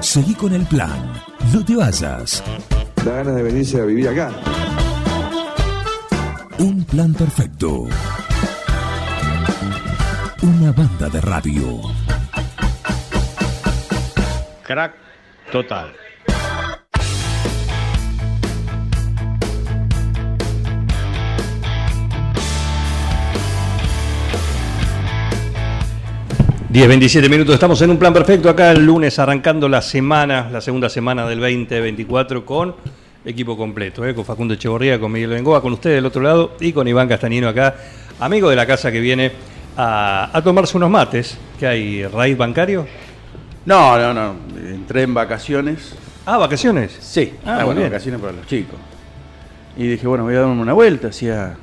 Seguí 0.00 0.34
con 0.34 0.52
el 0.54 0.64
plan. 0.66 1.12
No 1.52 1.64
te 1.64 1.76
vayas. 1.76 2.42
Da 3.04 3.12
ganas 3.16 3.34
de 3.36 3.42
venirse 3.42 3.80
a 3.80 3.84
vivir 3.84 4.08
acá. 4.08 4.30
Un 6.58 6.84
plan 6.84 7.12
perfecto. 7.14 7.86
Una 10.42 10.72
banda 10.72 11.08
de 11.08 11.20
radio. 11.20 11.80
Crack 14.62 14.94
total. 15.52 15.92
Diez, 26.70 26.86
27 26.86 27.28
minutos, 27.28 27.54
estamos 27.54 27.82
en 27.82 27.90
un 27.90 27.96
plan 27.98 28.12
perfecto 28.12 28.48
acá 28.48 28.70
el 28.70 28.86
lunes 28.86 29.18
arrancando 29.18 29.68
la 29.68 29.82
semana, 29.82 30.48
la 30.52 30.60
segunda 30.60 30.88
semana 30.88 31.26
del 31.26 31.40
2024 31.40 32.46
con 32.46 32.76
equipo 33.24 33.56
completo, 33.56 34.06
¿eh? 34.06 34.14
con 34.14 34.24
Facundo 34.24 34.54
Echeborría, 34.54 35.00
con 35.00 35.10
Miguel 35.10 35.30
Bengoa, 35.30 35.60
con 35.60 35.72
usted 35.72 35.90
del 35.90 36.06
otro 36.06 36.22
lado 36.22 36.52
y 36.60 36.72
con 36.72 36.86
Iván 36.86 37.08
Castañino 37.08 37.48
acá, 37.48 37.74
amigo 38.20 38.48
de 38.50 38.54
la 38.56 38.66
casa 38.66 38.92
que 38.92 39.00
viene 39.00 39.32
a, 39.76 40.30
a 40.32 40.42
tomarse 40.42 40.76
unos 40.76 40.90
mates. 40.90 41.36
¿Qué 41.58 41.66
hay? 41.66 42.06
¿Raíz 42.06 42.36
bancario? 42.38 42.86
No, 43.66 43.98
no, 43.98 44.14
no. 44.14 44.34
Entré 44.68 45.02
en 45.02 45.12
vacaciones. 45.12 45.94
Ah, 46.24 46.38
vacaciones. 46.38 46.96
Sí, 47.00 47.32
Ah, 47.44 47.58
ah, 47.60 47.64
bueno, 47.64 47.80
bien. 47.80 47.90
vacaciones 47.90 48.20
para 48.20 48.32
los 48.32 48.46
chicos. 48.46 48.76
Y 49.76 49.88
dije, 49.88 50.06
bueno, 50.06 50.22
voy 50.24 50.34
a 50.36 50.40
darme 50.40 50.60
una 50.62 50.72
vuelta. 50.72 51.08
Hacía 51.08 51.56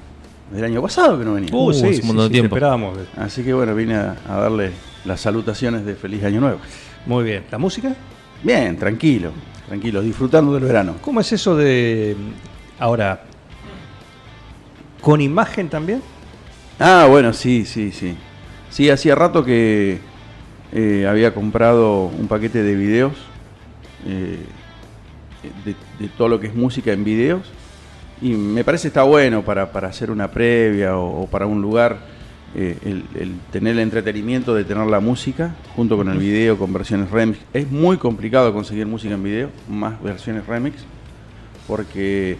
del 0.52 0.64
año 0.66 0.82
pasado 0.82 1.18
que 1.18 1.24
no 1.26 1.34
venía. 1.34 1.50
Uh, 1.54 1.70
Uh, 1.70 1.74
sí, 1.74 1.94
sí, 1.96 2.02
un 2.02 2.08
montón 2.08 2.26
de 2.26 2.28
sí, 2.28 2.34
tiempo. 2.34 2.56
esperábamos. 2.56 2.98
Así 3.16 3.42
que 3.44 3.54
bueno, 3.54 3.74
vine 3.74 3.96
a, 3.96 4.16
a 4.30 4.36
darle 4.42 4.72
las 5.08 5.22
salutaciones 5.22 5.86
de 5.86 5.96
feliz 5.96 6.24
año 6.24 6.42
nuevo. 6.42 6.60
Muy 7.06 7.24
bien. 7.24 7.44
¿La 7.50 7.58
música? 7.58 7.96
Bien, 8.44 8.78
tranquilo, 8.78 9.32
tranquilo, 9.68 10.02
disfrutando 10.02 10.54
del 10.54 10.64
verano. 10.64 10.98
¿Cómo 11.02 11.22
es 11.22 11.32
eso 11.32 11.56
de 11.56 12.16
ahora 12.78 13.24
con 15.02 15.22
imagen 15.22 15.70
también? 15.70 16.02
Ah, 16.80 17.08
bueno, 17.10 17.34
sí, 17.34 17.66
sí, 17.66 17.92
sí. 17.92 18.16
Sí, 18.70 18.90
hacía 18.90 19.16
rato 19.16 19.44
que 19.44 20.00
eh, 20.74 21.08
había 21.10 21.34
comprado 21.34 22.04
un 22.04 22.28
paquete 22.28 22.62
de 22.62 22.76
videos, 22.76 23.14
eh, 24.06 24.38
de, 25.66 25.76
de 25.98 26.10
todo 26.10 26.28
lo 26.28 26.40
que 26.40 26.48
es 26.48 26.54
música 26.54 26.92
en 26.92 27.04
videos, 27.04 27.42
y 28.22 28.34
me 28.34 28.64
parece 28.64 28.90
está 28.90 29.04
bueno 29.04 29.44
para, 29.44 29.72
para 29.72 29.88
hacer 29.88 30.12
una 30.12 30.30
previa 30.30 30.98
o, 30.98 31.24
o 31.24 31.28
para 31.28 31.48
un 31.48 31.62
lugar, 31.62 31.98
eh, 32.56 32.78
el, 32.86 33.36
tener 33.52 33.74
el 33.74 33.80
entretenimiento 33.80 34.56
de 34.56 34.64
tener 34.64 34.88
la 34.88 35.00
música 35.00 35.56
junto 35.76 35.98
con 35.98 36.10
el 36.10 36.18
video, 36.18 36.58
con 36.58 36.72
versiones 36.74 37.12
remix. 37.12 37.40
Es 37.54 37.70
muy 37.70 37.98
complicado 37.98 38.54
conseguir 38.54 38.88
música 38.88 39.14
en 39.14 39.24
video, 39.24 39.50
más 39.70 40.02
versiones 40.02 40.48
remix, 40.48 40.78
porque 41.68 42.38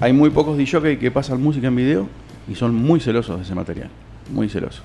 hay 0.00 0.12
muy 0.12 0.30
pocos 0.30 0.56
DJ 0.56 0.98
que 0.98 1.10
pasan 1.10 1.42
música 1.42 1.68
en 1.68 1.76
video 1.76 2.08
y 2.48 2.54
son 2.54 2.74
muy 2.74 3.00
celosos 3.00 3.36
de 3.36 3.42
ese 3.42 3.54
material, 3.54 3.90
muy 4.32 4.48
celosos. 4.48 4.82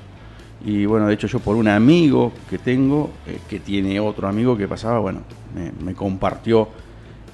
Y 0.65 0.85
bueno, 0.85 1.07
de 1.07 1.13
hecho 1.13 1.27
yo 1.27 1.39
por 1.39 1.55
un 1.55 1.67
amigo 1.67 2.31
que 2.49 2.57
tengo, 2.57 3.11
eh, 3.27 3.39
que 3.49 3.59
tiene 3.59 3.99
otro 3.99 4.27
amigo 4.27 4.57
que 4.57 4.67
pasaba, 4.67 4.99
bueno, 4.99 5.21
me, 5.83 5.93
compartió 5.93 6.69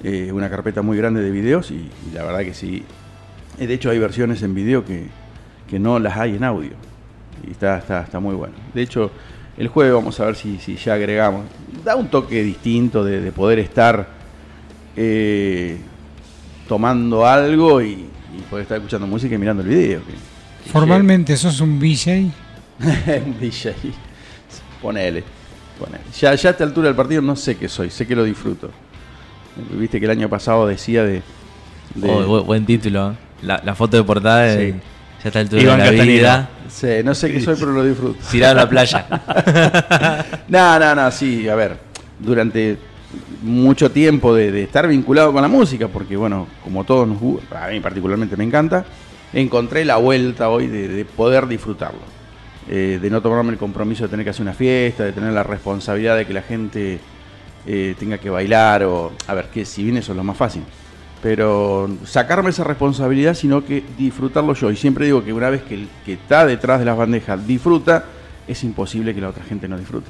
eh, 0.02 0.30
una 0.32 0.48
carpeta 0.48 0.82
muy 0.82 0.96
grande 0.96 1.22
de 1.22 1.30
videos 1.30 1.70
y, 1.70 1.74
y 1.74 2.14
la 2.14 2.24
verdad 2.24 2.40
que 2.40 2.54
sí. 2.54 2.84
De 3.58 3.72
hecho 3.72 3.90
hay 3.90 3.98
versiones 3.98 4.42
en 4.42 4.54
video 4.54 4.84
que, 4.84 5.06
que 5.68 5.78
no 5.78 5.98
las 5.98 6.16
hay 6.16 6.36
en 6.36 6.44
audio. 6.44 6.89
Y 7.46 7.52
está, 7.52 7.78
está, 7.78 8.02
está 8.02 8.20
muy 8.20 8.34
bueno. 8.34 8.54
De 8.74 8.82
hecho, 8.82 9.10
el 9.56 9.68
jueves 9.68 9.92
vamos 9.94 10.18
a 10.20 10.26
ver 10.26 10.36
si, 10.36 10.58
si 10.58 10.76
ya 10.76 10.94
agregamos. 10.94 11.44
Da 11.84 11.96
un 11.96 12.08
toque 12.08 12.42
distinto 12.42 13.04
de, 13.04 13.20
de 13.20 13.32
poder 13.32 13.58
estar 13.58 14.06
eh, 14.96 15.78
tomando 16.68 17.26
algo 17.26 17.80
y, 17.82 17.90
y 17.92 18.40
poder 18.48 18.62
estar 18.62 18.76
escuchando 18.78 19.06
música 19.06 19.34
y 19.34 19.38
mirando 19.38 19.62
el 19.62 19.68
video. 19.68 20.00
que- 20.04 20.12
que 20.64 20.70
Formalmente 20.70 21.36
sos 21.36 21.60
un 21.60 21.78
VJ. 21.78 22.30
un 23.26 23.38
DJ. 23.40 23.74
Ponele, 24.82 25.22
ponele. 25.78 26.04
Ya, 26.18 26.34
ya 26.34 26.48
a 26.48 26.52
esta 26.52 26.64
altura 26.64 26.88
del 26.88 26.96
partido 26.96 27.22
no 27.22 27.36
sé 27.36 27.56
qué 27.56 27.68
soy, 27.68 27.90
sé 27.90 28.06
que 28.06 28.14
lo 28.16 28.24
disfruto. 28.24 28.70
Viste 29.72 29.98
que 29.98 30.04
el 30.06 30.10
año 30.12 30.28
pasado 30.28 30.66
decía 30.66 31.04
de. 31.04 31.22
de- 31.94 32.10
Oh, 32.10 32.42
bu- 32.42 32.44
buen 32.44 32.64
título. 32.66 33.12
¿eh? 33.12 33.14
La, 33.42 33.60
la 33.64 33.74
foto 33.74 33.96
de 33.96 34.04
portada 34.04 34.42
de, 34.42 34.72
Sí. 34.72 34.78
Ya 35.22 35.28
está 35.28 35.40
el 35.40 35.62
Iván 35.62 35.80
de 35.80 35.92
la 35.92 36.04
vida. 36.04 36.50
Sí, 36.68 36.88
no 37.04 37.14
sé 37.14 37.32
qué 37.32 37.40
soy, 37.40 37.56
pero 37.58 37.72
lo 37.72 37.84
disfruto. 37.84 38.18
Tirado 38.30 38.52
a 38.52 38.62
la 38.64 38.68
playa. 38.68 39.06
No, 40.48 40.78
no, 40.78 40.94
no, 40.94 41.10
sí, 41.12 41.48
a 41.48 41.54
ver, 41.54 41.76
durante 42.18 42.76
mucho 43.42 43.90
tiempo 43.90 44.34
de, 44.34 44.50
de 44.50 44.64
estar 44.64 44.88
vinculado 44.88 45.32
con 45.32 45.42
la 45.42 45.48
música, 45.48 45.88
porque 45.88 46.16
bueno, 46.16 46.48
como 46.64 46.84
todos 46.84 47.06
nos 47.06 47.18
a 47.54 47.68
mí 47.68 47.80
particularmente 47.80 48.36
me 48.36 48.44
encanta, 48.44 48.84
encontré 49.32 49.84
la 49.84 49.96
vuelta 49.96 50.48
hoy 50.48 50.66
de, 50.66 50.88
de 50.88 51.04
poder 51.04 51.46
disfrutarlo. 51.46 52.20
Eh, 52.68 53.00
de 53.02 53.10
no 53.10 53.20
tomarme 53.20 53.50
el 53.50 53.58
compromiso 53.58 54.04
de 54.04 54.10
tener 54.10 54.24
que 54.24 54.30
hacer 54.30 54.42
una 54.42 54.52
fiesta, 54.52 55.04
de 55.04 55.12
tener 55.12 55.32
la 55.32 55.42
responsabilidad 55.42 56.16
de 56.16 56.24
que 56.24 56.32
la 56.32 56.42
gente 56.42 57.00
eh, 57.66 57.94
tenga 57.98 58.18
que 58.18 58.30
bailar, 58.30 58.84
o 58.84 59.12
a 59.26 59.34
ver, 59.34 59.46
que 59.46 59.64
si 59.64 59.82
bien 59.82 59.96
eso 59.96 60.12
es 60.12 60.16
lo 60.16 60.22
más 60.22 60.36
fácil, 60.36 60.62
pero 61.22 61.88
sacarme 62.04 62.50
esa 62.50 62.64
responsabilidad, 62.64 63.34
sino 63.34 63.64
que 63.64 63.82
disfrutarlo 63.98 64.54
yo. 64.54 64.70
Y 64.70 64.76
siempre 64.76 65.04
digo 65.06 65.22
que 65.22 65.32
una 65.32 65.50
vez 65.50 65.62
que 65.62 65.74
el 65.74 65.88
que 66.04 66.14
está 66.14 66.46
detrás 66.46 66.78
de 66.78 66.86
las 66.86 66.96
bandejas 66.96 67.46
disfruta, 67.46 68.04
es 68.48 68.64
imposible 68.64 69.14
que 69.14 69.20
la 69.20 69.28
otra 69.28 69.44
gente 69.44 69.68
no 69.68 69.76
disfrute. 69.78 70.08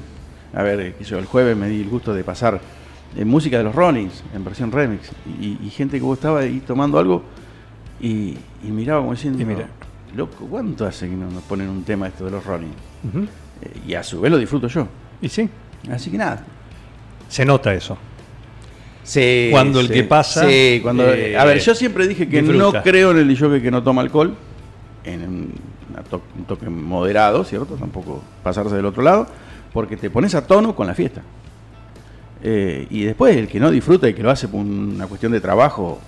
A 0.54 0.62
ver, 0.62 0.81
eh, 0.81 0.94
yo, 1.04 1.19
el 1.19 1.26
jueves 1.26 1.56
me 1.56 1.69
di 1.69 1.81
el 1.82 1.88
gusto 1.88 2.15
de 2.15 2.25
pasar 2.25 2.60
eh, 3.16 3.25
música 3.25 3.59
de 3.59 3.65
los 3.65 3.75
Rollins 3.75 4.22
en 4.34 4.44
versión 4.44 4.71
remix 4.72 5.10
y, 5.41 5.59
y 5.65 5.71
gente 5.71 5.98
que 5.98 6.03
vos 6.04 6.19
estaba 6.19 6.41
ahí 6.41 6.60
tomando 6.65 6.98
algo 6.98 7.22
y, 8.00 8.37
y 8.62 8.71
miraba 8.71 9.00
como 9.00 9.12
diciendo, 9.12 9.41
Y 9.42 9.44
mira. 9.44 9.66
loco, 10.16 10.47
¿cuánto 10.48 10.87
hace 10.87 11.09
que 11.09 11.15
no 11.16 11.28
nos 11.31 11.42
ponen 11.42 11.69
un 11.69 11.82
tema 11.84 12.06
esto 12.09 12.25
de 12.25 12.31
los 12.31 12.44
Rollins? 12.44 12.75
Ujú. 13.09 13.25
Eh, 13.62 13.81
y 13.88 13.94
a 13.94 14.03
su 14.03 14.21
vez 14.21 14.31
lo 14.31 14.38
disfruto 14.38 14.69
yo. 14.69 14.87
Y 15.21 15.28
sí, 15.28 15.48
Así 15.91 16.10
que 16.10 16.19
nada. 16.19 16.44
se 17.28 17.44
nota 17.44 17.72
eso. 17.75 17.97
Sí, 19.03 19.49
Cuando 19.50 19.81
el 19.81 19.88
sí. 19.88 19.93
que 19.94 20.05
pasa, 20.05 20.47
Sí, 20.49 20.81
cuando. 20.83 21.12
eh, 21.12 21.37
a 21.37 21.44
ver, 21.44 21.59
yo 21.59 21.75
siempre 21.75 22.06
dije 22.06 22.28
que 22.28 22.43
disfruta. 22.43 22.78
no 22.78 22.83
creo 22.83 23.11
en 23.12 23.19
el 23.19 23.28
DJ 23.28 23.61
que 23.62 23.71
no 23.71 23.83
toma 23.83 24.03
alcohol. 24.03 24.34
En 25.05 25.22
un, 25.22 25.53
una 25.93 26.03
to- 26.03 26.22
un 26.38 26.44
toque 26.44 26.69
moderado, 26.69 27.43
¿cierto? 27.44 27.75
Tampoco 27.75 28.22
pasarse 28.43 28.75
del 28.77 28.87
otro 28.87 29.03
lado. 29.03 29.27
Porque 29.72 29.97
te 29.97 30.10
pones 30.10 30.34
a 30.34 30.47
tono 30.47 30.75
con 30.77 30.87
la 30.87 30.94
fiesta. 30.94 31.22
Eh, 32.43 32.87
y 32.91 33.03
después 33.05 33.37
el 33.37 33.49
que 33.49 33.60
no 33.60 33.71
disfruta 33.71 34.09
y 34.09 34.15
que 34.15 34.22
lo 34.22 34.31
hace 34.31 34.49
por 34.49 34.60
una 34.60 35.06
cuestión 35.06 35.33
de 35.33 35.41
trabajo. 35.41 36.00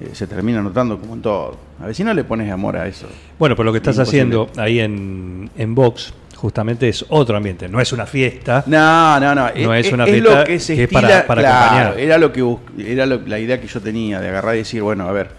eh, 0.00 0.10
se 0.12 0.26
termina 0.28 0.62
notando 0.62 0.98
como 0.98 1.14
en 1.14 1.22
todo. 1.22 1.56
A 1.82 1.86
ver 1.86 1.94
si 1.94 2.04
no 2.04 2.14
le 2.14 2.22
pones 2.24 2.50
amor 2.52 2.76
a 2.76 2.86
eso. 2.86 3.08
Bueno, 3.38 3.56
pero 3.56 3.64
lo 3.66 3.72
que 3.72 3.78
estás 3.78 3.98
haciendo 3.98 4.48
ahí 4.56 4.78
en, 4.80 5.50
en 5.56 5.74
Vox 5.74 6.14
justamente 6.38 6.88
es 6.88 7.04
otro 7.08 7.36
ambiente, 7.36 7.68
no 7.68 7.80
es 7.80 7.92
una 7.92 8.06
fiesta. 8.06 8.62
No, 8.66 9.18
no, 9.20 9.34
no. 9.34 9.48
No 9.54 9.74
es 9.74 9.92
una 9.92 10.06
lo 10.06 10.12
fiesta 10.12 10.44
que 10.44 10.60
se 10.60 10.76
que 10.76 10.84
es 10.84 10.88
estila, 10.88 11.00
para- 11.08 11.26
para 11.26 11.42
claro, 11.42 11.64
acompañar. 11.66 12.00
Era 12.00 12.18
lo 12.18 12.32
que 12.32 12.56
era 12.78 13.06
lo- 13.06 13.20
la 13.26 13.38
idea 13.38 13.60
que 13.60 13.66
yo 13.66 13.80
tenía 13.80 14.20
de 14.20 14.28
agarrar 14.28 14.54
y 14.54 14.58
decir, 14.58 14.80
bueno, 14.82 15.08
a 15.08 15.12
ver, 15.12 15.30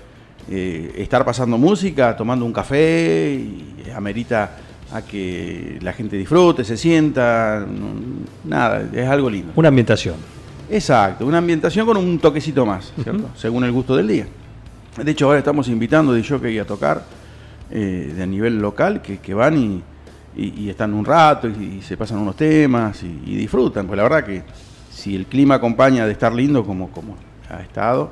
eh, 0.52 0.94
estar 0.98 1.24
pasando 1.24 1.58
música, 1.58 2.16
tomando 2.18 2.44
un 2.46 2.52
café, 2.52 3.34
y 3.34 3.90
amerita 3.96 4.58
a 4.92 5.02
que 5.04 5.78
la 5.82 5.94
gente 5.94 6.18
disfrute, 6.18 6.64
se 6.66 6.76
sienta, 6.76 7.66
no- 7.66 8.26
nada, 8.44 8.84
es 8.94 9.08
algo 9.08 9.30
lindo. 9.30 9.54
Una 9.56 9.70
ambientación. 9.70 10.16
Exacto, 10.70 11.26
una 11.26 11.38
ambientación 11.40 11.86
con 11.86 11.98
un 11.98 12.20
toquecito 12.20 12.66
más, 12.66 12.92
¿cierto? 13.02 13.30
Según 13.36 13.64
el 13.64 13.72
gusto 13.72 13.96
del 13.96 14.08
día. 14.08 14.28
De 15.02 15.12
hecho, 15.12 15.28
ahora 15.28 15.40
estamos 15.40 15.68
invitando 15.70 16.12
de 16.14 16.24
jockey 16.28 16.60
a 16.60 16.66
tocar 16.66 17.04
eh, 17.72 18.14
de 18.18 18.28
nivel 18.28 18.60
local 18.60 19.02
que, 19.02 19.20
que 19.20 19.34
van 19.34 19.58
y, 19.58 19.82
y- 20.36 20.64
y 20.66 20.70
están 20.70 20.94
un 20.94 21.06
rato 21.06 21.48
y, 21.48 21.78
y 21.80 21.82
se 21.82 21.98
pasan 21.98 22.20
unos 22.20 22.36
temas 22.36 23.02
y, 23.04 23.08
y 23.26 23.36
disfrutan. 23.36 23.88
Pues 23.88 23.98
la 23.98 24.04
verdad 24.04 24.24
que 24.24 24.44
si 24.92 25.16
el 25.16 25.26
clima 25.26 25.56
acompaña 25.56 26.06
de 26.06 26.12
estar 26.12 26.34
lindo 26.34 26.64
como, 26.66 26.90
como 26.92 27.16
ha 27.50 27.62
estado, 27.62 28.12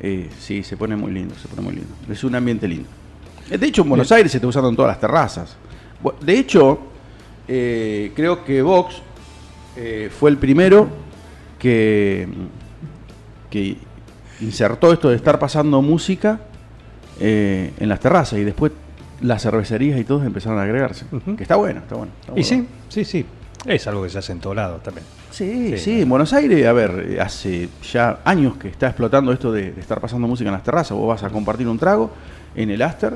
eh, 0.00 0.30
sí, 0.38 0.62
se 0.62 0.76
pone 0.76 0.96
muy 0.96 1.12
lindo, 1.12 1.34
se 1.34 1.48
pone 1.48 1.62
muy 1.62 1.74
lindo. 1.74 1.90
Es 2.10 2.22
un 2.24 2.34
ambiente 2.34 2.66
lindo. 2.68 2.88
De 3.50 3.66
hecho, 3.66 3.82
en 3.82 3.88
Buenos 3.88 4.12
Aires 4.12 4.30
se 4.30 4.38
está 4.38 4.46
usando 4.46 4.68
en 4.68 4.76
todas 4.76 4.90
las 4.90 5.00
terrazas. 5.00 5.56
De 6.20 6.38
hecho, 6.38 6.78
eh, 7.48 8.12
creo 8.14 8.44
que 8.44 8.60
Vox 8.62 8.96
eh, 9.76 10.10
fue 10.16 10.30
el 10.30 10.36
primero 10.36 10.88
que, 11.58 12.28
que 13.50 13.76
insertó 14.40 14.92
esto 14.92 15.08
de 15.08 15.16
estar 15.16 15.38
pasando 15.38 15.80
música 15.82 16.40
eh, 17.20 17.72
en 17.78 17.88
las 17.88 17.98
terrazas 18.00 18.38
y 18.38 18.44
después 18.44 18.70
las 19.20 19.42
cervecerías 19.42 19.98
y 19.98 20.04
todos 20.04 20.24
empezaron 20.24 20.58
a 20.58 20.62
agregarse. 20.62 21.04
Que 21.36 21.42
está 21.42 21.56
bueno, 21.56 21.80
está 21.80 21.96
bueno. 21.96 22.12
está 22.20 22.38
Y 22.38 22.44
sí, 22.44 22.66
sí, 22.88 23.04
sí. 23.04 23.24
Es 23.66 23.86
algo 23.88 24.02
que 24.04 24.08
se 24.10 24.18
hace 24.18 24.32
en 24.32 24.38
todos 24.40 24.54
lados 24.56 24.82
también. 24.82 25.04
Sí, 25.30 25.70
Sí. 25.72 25.78
sí, 25.78 26.02
en 26.02 26.08
Buenos 26.08 26.32
Aires, 26.32 26.64
a 26.66 26.72
ver, 26.72 27.06
eh, 27.10 27.20
hace 27.20 27.68
ya 27.92 28.20
años 28.24 28.56
que 28.56 28.68
está 28.68 28.86
explotando 28.86 29.32
esto 29.32 29.50
de, 29.52 29.72
de 29.72 29.80
estar 29.80 30.00
pasando 30.00 30.26
música 30.28 30.48
en 30.48 30.54
las 30.54 30.62
terrazas. 30.62 30.96
Vos 30.96 31.08
vas 31.08 31.22
a 31.24 31.30
compartir 31.30 31.66
un 31.68 31.78
trago 31.78 32.10
en 32.54 32.70
el 32.70 32.80
Aster 32.82 33.14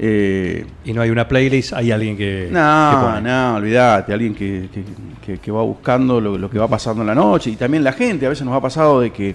Eh, 0.00 0.64
Y 0.84 0.92
no 0.92 1.00
hay 1.02 1.10
una 1.10 1.26
playlist, 1.26 1.72
hay 1.72 1.90
alguien 1.90 2.16
que. 2.16 2.46
que 2.48 2.52
no, 2.52 3.00
pone. 3.02 3.20
no, 3.28 3.54
olvídate, 3.56 4.12
alguien 4.12 4.32
que, 4.34 4.68
que- 4.72 4.84
que- 5.24 5.38
que 5.38 5.50
va 5.50 5.62
buscando 5.62 6.20
lo, 6.20 6.38
lo 6.38 6.48
que 6.48 6.58
va 6.58 6.68
pasando 6.68 7.02
en 7.02 7.08
la 7.08 7.14
noche 7.16 7.50
y 7.50 7.56
también 7.56 7.82
la 7.82 7.92
gente, 7.92 8.24
a 8.26 8.28
veces 8.28 8.44
nos 8.46 8.54
ha 8.54 8.60
pasado 8.60 9.00
de 9.00 9.10
que 9.12 9.34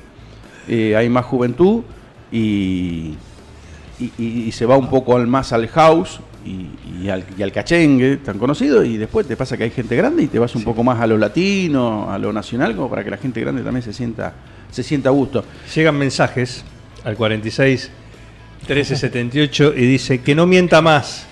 eh, 0.70 0.96
hay 0.96 1.10
más 1.10 1.26
juventud 1.26 1.84
y, 2.32 3.16
y- 4.00 4.12
y- 4.18 4.44
y 4.48 4.52
se 4.52 4.66
va 4.66 4.78
un 4.78 4.90
poco 4.90 5.16
al, 5.16 5.28
más 5.28 5.54
al 5.54 5.68
house 5.70 6.20
y, 6.46 6.68
y 7.04 7.10
al, 7.10 7.24
y 7.38 7.42
al 7.44 7.52
cachengue, 7.52 8.18
tan 8.18 8.38
conocido, 8.38 8.84
y 8.84 8.98
después 8.98 9.26
te 9.28 9.38
pasa 9.38 9.56
que 9.58 9.64
hay 9.64 9.70
gente 9.72 9.96
grande 9.96 10.24
y 10.24 10.28
te 10.28 10.40
vas 10.40 10.56
un 10.56 10.64
poco 10.64 10.84
más 10.84 11.00
a 11.00 11.08
lo 11.08 11.18
latino, 11.18 12.12
a 12.12 12.18
lo 12.18 12.34
nacional, 12.34 12.76
como 12.76 12.90
para 12.90 13.04
que 13.04 13.10
la 13.12 13.18
gente 13.18 13.40
grande 13.42 13.62
también 13.62 13.84
se 13.84 13.94
sienta, 13.94 14.34
se 14.72 14.84
sienta 14.84 15.10
a 15.10 15.12
gusto. 15.14 15.46
Llegan 15.74 15.96
mensajes 15.98 16.64
al 17.04 17.16
46 17.16 17.92
1378 18.68 19.74
y 19.76 19.86
dice 19.86 20.22
que 20.22 20.36
no 20.36 20.46
mienta 20.48 20.82
más. 20.82 21.26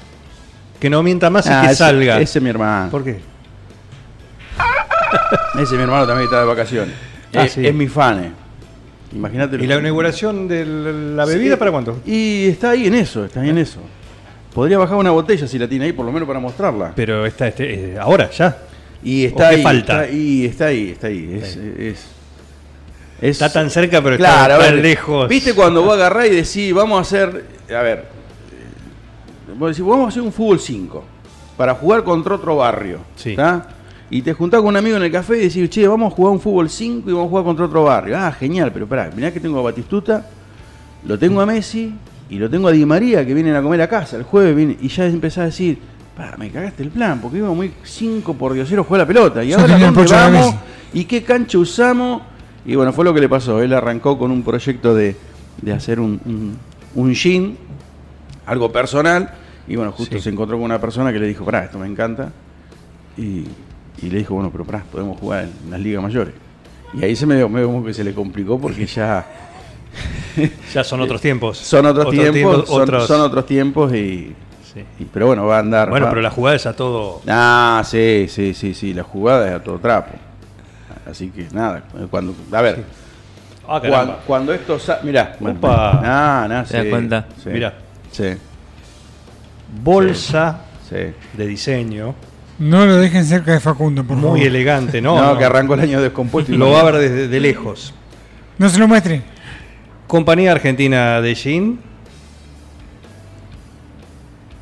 Que 0.80 0.90
no 0.90 1.04
mienta 1.04 1.30
más 1.30 1.46
y 1.46 1.50
Ah, 1.50 1.62
que 1.62 1.68
ese- 1.68 1.76
salga. 1.76 2.20
Ese 2.20 2.40
es 2.40 2.44
mi 2.44 2.50
hermano. 2.50 2.90
¿Por 2.92 3.04
qué? 3.04 3.20
Ese 5.56 5.64
es 5.64 5.72
mi 5.74 5.78
hermano 5.84 6.08
también 6.08 6.26
está 6.26 6.40
de 6.40 6.46
vacaciones. 6.46 6.96
Ah, 7.34 7.46
es, 7.46 7.54
sí. 7.54 7.66
es 7.66 7.74
mi 7.74 7.88
fan. 7.88 8.34
Eh. 9.12 9.16
Imagínate. 9.18 9.56
¿Y 9.58 9.68
la 9.68 9.76
inauguración 9.80 10.48
de 10.48 10.66
la 10.66 11.26
bebida 11.26 11.54
Sí, 11.56 11.60
para 11.60 11.72
cuándo? 11.72 12.00
Y 12.06 12.48
está 12.48 12.72
ahí 12.72 12.88
en 12.88 12.96
eso, 12.96 13.26
está 13.26 13.42
ahí 13.42 13.50
en 13.50 13.58
eso. 13.58 13.80
Podría 14.54 14.78
bajar 14.78 14.98
una 14.98 15.12
botella 15.12 15.48
si 15.48 15.58
la 15.58 15.68
tiene 15.68 15.86
ahí, 15.86 15.94
por 15.94 16.06
lo 16.06 16.12
menos 16.12 16.28
para 16.28 16.40
mostrarla. 16.40 16.92
Pero 16.96 17.26
está 17.26 17.48
este, 17.48 17.94
eh, 17.94 17.98
ahora, 18.00 18.30
ya. 18.32 18.58
Y 19.04 19.26
¿O 19.26 19.28
está 19.30 19.48
ahí. 19.50 19.64
falta? 19.64 20.04
Está, 20.06 20.14
y 20.16 20.46
está 20.46 20.66
ahí, 20.66 20.90
está 20.92 21.08
ahí. 21.08 21.40
Es, 21.42 21.56
es- 21.56 21.80
es- 21.80 22.06
Está 23.22 23.52
tan 23.54 23.70
cerca, 23.70 24.02
pero 24.02 24.18
claro, 24.18 24.56
está 24.56 24.66
tan 24.72 24.82
lejos. 24.82 25.30
¿Viste 25.30 25.54
cuando 25.54 25.84
vos 25.84 25.94
agarrás 25.94 26.26
y 26.28 26.30
decís, 26.32 26.74
vamos 26.74 26.98
a 26.98 27.02
hacer. 27.02 27.46
A 27.70 27.82
ver. 27.84 28.00
eh, 28.00 29.54
Vos 29.58 29.70
decís, 29.72 29.88
vamos 29.88 30.06
a 30.06 30.10
hacer 30.10 30.22
un 30.24 30.34
fútbol 30.34 30.60
5 30.60 31.04
para 31.56 31.76
jugar 31.76 32.04
contra 32.04 32.36
otro 32.36 32.56
barrio. 32.58 33.00
Sí. 33.16 33.36
¿tá? 33.36 33.68
Y 34.12 34.22
te 34.22 34.34
juntás 34.34 34.60
con 34.60 34.68
un 34.70 34.78
amigo 34.78 34.98
en 34.98 35.04
el 35.04 35.12
café 35.12 35.38
y 35.38 35.48
decís, 35.48 35.70
che, 35.70 35.88
vamos 35.88 36.12
a 36.12 36.16
jugar 36.16 36.34
un 36.34 36.42
fútbol 36.42 36.70
5 36.70 37.10
y 37.10 37.14
vamos 37.14 37.28
a 37.28 37.30
jugar 37.30 37.46
contra 37.46 37.66
otro 37.66 37.84
barrio. 37.86 38.18
Ah, 38.18 38.32
genial, 38.34 38.70
pero 38.74 38.86
pará, 38.86 39.10
mirá 39.16 39.32
que 39.32 39.40
tengo 39.40 39.58
a 39.60 39.62
Batistuta, 39.62 40.28
lo 41.06 41.18
tengo 41.18 41.40
a 41.40 41.46
Messi 41.46 41.94
y 42.30 42.36
lo 42.38 42.50
tengo 42.50 42.68
a 42.68 42.72
Di 42.72 42.86
María 42.86 43.26
que 43.26 43.34
vienen 43.34 43.56
a 43.56 43.62
comer 43.62 43.82
a 43.82 43.88
casa. 43.88 44.18
El 44.18 44.24
jueves 44.24 44.54
viene 44.54 44.78
y 44.82 44.90
ya 44.90 45.06
empezás 45.06 45.38
a 45.38 45.46
decir, 45.46 45.80
pará, 46.18 46.36
me 46.36 46.50
cagaste 46.50 46.84
el 46.84 46.90
plan, 46.90 47.22
porque 47.22 47.38
íbamos 47.38 47.56
muy 47.56 47.72
5 47.84 48.34
por 48.34 48.52
diosero 48.52 48.82
a 48.82 48.86
jugar 48.86 49.00
la 49.00 49.08
pelota. 49.08 49.44
Y 49.46 49.54
ahora 49.54 49.78
dónde 49.80 50.04
vamos 50.06 50.56
y 50.94 51.06
qué 51.06 51.24
cancha 51.24 51.58
usamos. 51.58 52.22
Y 52.66 52.76
bueno, 52.76 52.92
fue 52.92 53.06
lo 53.06 53.14
que 53.14 53.22
le 53.22 53.30
pasó. 53.30 53.62
Él 53.62 53.74
arrancó 53.74 54.20
con 54.20 54.30
un 54.30 54.44
proyecto 54.44 54.94
de, 54.94 55.16
de 55.62 55.72
hacer 55.74 56.02
un, 56.02 56.20
un, 56.26 56.58
un 56.96 57.58
algo 58.46 58.72
personal. 58.74 59.36
Y 59.70 59.78
bueno, 59.78 59.94
justo 59.94 60.18
Sí. 60.18 60.24
se 60.24 60.30
encontró 60.32 60.58
con 60.58 60.66
una 60.66 60.82
persona 60.82 61.14
que 61.14 61.20
le 61.20 61.28
dijo, 61.28 61.46
pará, 61.46 61.64
esto 61.64 61.80
me 61.80 61.88
encanta. 61.88 62.30
Y, 63.18 63.46
y 64.02 64.10
le 64.10 64.20
dijo, 64.20 64.34
bueno, 64.36 64.50
pero 64.52 64.64
pará, 64.66 64.84
podemos 64.92 65.20
jugar 65.20 65.46
en 65.64 65.72
las 65.72 65.80
ligas 65.80 66.02
mayores. 66.04 66.34
Y 66.94 67.04
ahí 67.04 67.16
se 67.16 67.26
me, 67.26 67.46
me 67.48 67.64
como 67.64 67.84
que 67.86 67.94
se 67.94 68.04
le 68.04 68.14
complicó 68.14 68.60
porque 68.60 68.86
ya 68.86 69.26
Ya 70.74 70.84
son 70.84 71.02
otros 71.02 71.20
tiempos. 71.22 71.58
son 71.58 71.86
otros, 71.86 72.10
tiempos, 72.12 72.68
son, 72.68 72.82
otros- 72.84 73.08
son 73.08 73.22
otros 73.22 73.46
tiempos 73.46 73.94
y, 73.94 74.34
Sí. 74.74 74.84
y- 75.00 75.06
pero 75.06 75.28
bueno, 75.28 75.46
va 75.46 75.58
a 75.58 75.60
andar. 75.60 75.90
Bueno, 75.90 76.06
va- 76.06 76.12
pero 76.12 76.22
la 76.22 76.30
jugada 76.32 76.56
es 76.56 76.66
a 76.66 76.74
todo. 76.74 77.22
Ah, 77.28 77.82
sí, 77.86 78.28
sí, 78.30 78.54
sí, 78.54 78.74
sí, 78.74 78.94
la 78.94 79.04
jugada 79.04 79.48
es 79.50 79.54
a 79.56 79.60
todo 79.64 79.78
trapo. 79.80 80.12
Así 81.10 81.30
que 81.30 81.48
nada, 81.52 81.84
cuando, 82.10 82.34
a 82.54 82.62
ver, 82.62 82.84
Ah, 83.68 83.82
cuando, 83.88 84.18
cuando 84.26 84.54
esto 84.54 84.80
sa- 84.80 85.00
mirá, 85.04 85.36
Opa. 85.42 86.00
nah, 86.02 86.48
nah, 86.48 86.64
¿Te 86.64 86.78
das 86.78 86.86
cuenta? 86.88 87.26
sí, 87.44 87.50
Mirá. 87.50 87.74
Sí, 88.12 88.24
Bolsa 89.84 90.60
sí. 90.90 91.14
de 91.34 91.48
diseño. 91.48 92.14
No 92.62 92.86
lo 92.86 92.98
dejen 92.98 93.26
cerca 93.26 93.54
de 93.54 93.60
Facundo, 93.60 94.04
por 94.04 94.16
Muy 94.18 94.24
favor. 94.24 94.40
elegante, 94.40 95.02
¿no? 95.02 95.16
No, 95.16 95.34
No. 95.34 95.38
que 95.40 95.46
arrancó 95.46 95.74
el 95.74 95.80
año 95.80 96.00
descompuesto 96.00 96.54
y 96.54 96.58
Lo 96.58 96.70
va 96.70 96.82
a 96.82 96.84
ver 96.84 96.98
desde 96.98 97.28
de 97.28 97.40
lejos. 97.40 97.92
No 98.60 98.70
se 98.70 98.78
lo 98.78 98.88
muestre. 98.88 99.24
Compañía 100.06 100.52
Argentina 100.52 101.20
de 101.22 101.34
Gin. 101.34 101.80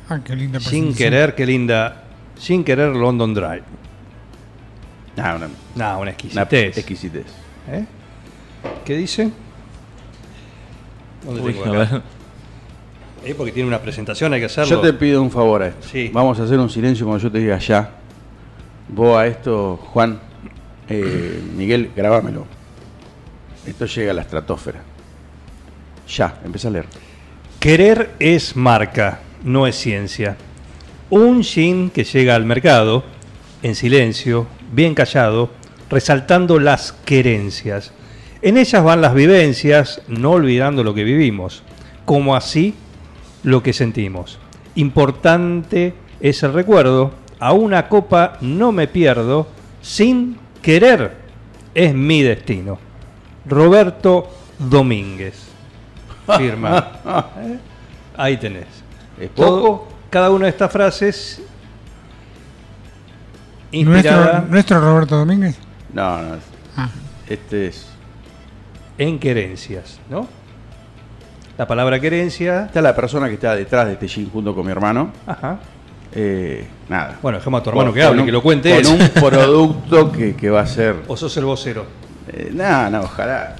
Ah, 0.08 0.18
qué 0.24 0.34
linda 0.34 0.60
Sin 0.60 0.94
querer, 0.94 1.34
qué 1.34 1.44
linda. 1.44 2.04
Sin 2.38 2.64
querer 2.64 2.88
London 2.96 3.34
Drive. 3.34 3.64
Nah, 5.16 5.36
una, 5.36 5.48
No, 5.48 5.52
una 5.74 5.98
una 5.98 6.10
exquisitez. 6.10 7.26
¿Eh? 7.70 7.84
¿Qué 8.86 8.96
dice? 8.96 9.30
¿Dónde 11.22 11.42
Uy, 11.42 11.52
tengo 11.52 11.82
acá? 11.82 12.02
Eh, 13.24 13.34
porque 13.36 13.52
tiene 13.52 13.68
una 13.68 13.80
presentación, 13.80 14.32
hay 14.32 14.40
que 14.40 14.46
hacerlo. 14.46 14.70
Yo 14.70 14.80
te 14.80 14.92
pido 14.92 15.20
un 15.22 15.30
favor 15.30 15.62
a 15.62 15.68
esto. 15.68 15.86
Sí. 15.90 16.10
Vamos 16.12 16.40
a 16.40 16.44
hacer 16.44 16.58
un 16.58 16.70
silencio 16.70 17.06
cuando 17.06 17.22
yo 17.22 17.30
te 17.30 17.38
diga 17.38 17.58
ya. 17.58 17.90
Vos 18.88 19.18
a 19.18 19.26
esto, 19.26 19.76
Juan, 19.92 20.18
eh, 20.88 21.40
Miguel, 21.56 21.90
grabámelo. 21.94 22.46
Esto 23.66 23.86
llega 23.86 24.10
a 24.10 24.14
la 24.14 24.22
estratosfera. 24.22 24.80
Ya, 26.08 26.40
empieza 26.44 26.68
a 26.68 26.70
leer. 26.72 26.86
Querer 27.60 28.12
es 28.18 28.56
marca, 28.56 29.20
no 29.44 29.66
es 29.66 29.76
ciencia. 29.76 30.36
Un 31.10 31.44
gin 31.44 31.90
que 31.90 32.04
llega 32.04 32.34
al 32.34 32.46
mercado, 32.46 33.04
en 33.62 33.74
silencio, 33.74 34.46
bien 34.72 34.94
callado, 34.94 35.50
resaltando 35.90 36.58
las 36.58 36.92
querencias. 36.92 37.92
En 38.42 38.56
ellas 38.56 38.82
van 38.82 39.02
las 39.02 39.14
vivencias, 39.14 40.00
no 40.08 40.32
olvidando 40.32 40.82
lo 40.82 40.94
que 40.94 41.04
vivimos, 41.04 41.62
como 42.06 42.34
así 42.34 42.74
lo 43.42 43.62
que 43.62 43.72
sentimos. 43.72 44.38
Importante 44.74 45.94
es 46.20 46.42
el 46.42 46.52
recuerdo, 46.52 47.12
a 47.38 47.52
una 47.52 47.88
copa 47.88 48.36
no 48.40 48.70
me 48.72 48.86
pierdo, 48.86 49.48
sin 49.80 50.38
querer 50.62 51.16
es 51.74 51.94
mi 51.94 52.22
destino. 52.22 52.78
Roberto 53.46 54.28
Domínguez. 54.58 55.46
Firma. 56.36 56.92
¿Eh? 57.38 57.58
Ahí 58.16 58.36
tenés. 58.36 58.66
¿Es 59.18 59.30
Todo- 59.34 59.60
poco? 59.62 59.88
cada 60.10 60.30
una 60.30 60.44
de 60.46 60.50
estas 60.50 60.70
frases 60.72 61.42
¿Nuestro, 63.72 63.96
inspirada 64.12 64.44
¿Nuestro 64.48 64.80
Roberto 64.80 65.16
Domínguez? 65.16 65.56
No, 65.92 66.20
no. 66.22 66.36
Ah, 66.76 66.88
Este 67.28 67.68
es. 67.68 67.86
en 68.98 69.18
querencias, 69.18 69.98
¿no? 70.10 70.26
La 71.60 71.66
palabra 71.66 72.00
querencia. 72.00 72.64
Esta 72.64 72.78
es 72.78 72.82
la 72.82 72.96
persona 72.96 73.28
que 73.28 73.34
está 73.34 73.54
detrás 73.54 73.84
de 73.84 73.92
este 73.92 74.08
gin 74.08 74.30
junto 74.30 74.54
con 74.54 74.64
mi 74.64 74.72
hermano. 74.72 75.12
Ajá. 75.26 75.58
Eh, 76.10 76.66
nada. 76.88 77.18
Bueno, 77.20 77.36
dejemos 77.36 77.60
a 77.60 77.62
tu 77.62 77.68
hermano 77.68 77.90
Con- 77.90 77.94
que 77.96 78.02
hable, 78.02 78.20
un- 78.20 78.24
que 78.26 78.32
lo 78.32 78.42
cuente 78.42 78.80
Con 78.82 78.92
un 78.94 79.08
producto 79.10 80.10
que, 80.10 80.34
que 80.34 80.48
va 80.48 80.62
a 80.62 80.66
ser. 80.66 80.96
O 81.06 81.18
sos 81.18 81.36
el 81.36 81.44
vocero. 81.44 81.84
Eh, 82.28 82.50
no, 82.54 82.88
no, 82.88 83.00
ojalá. 83.02 83.56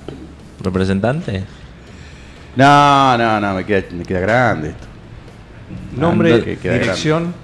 ¿Representante? 0.62 1.44
No, 2.56 3.18
no, 3.18 3.38
no, 3.38 3.52
me 3.52 3.66
queda, 3.66 3.82
me 3.92 4.02
queda 4.04 4.20
grande 4.20 4.70
esto. 4.70 4.86
Nombre, 5.98 6.56
que 6.56 6.70
dirección. 6.72 7.34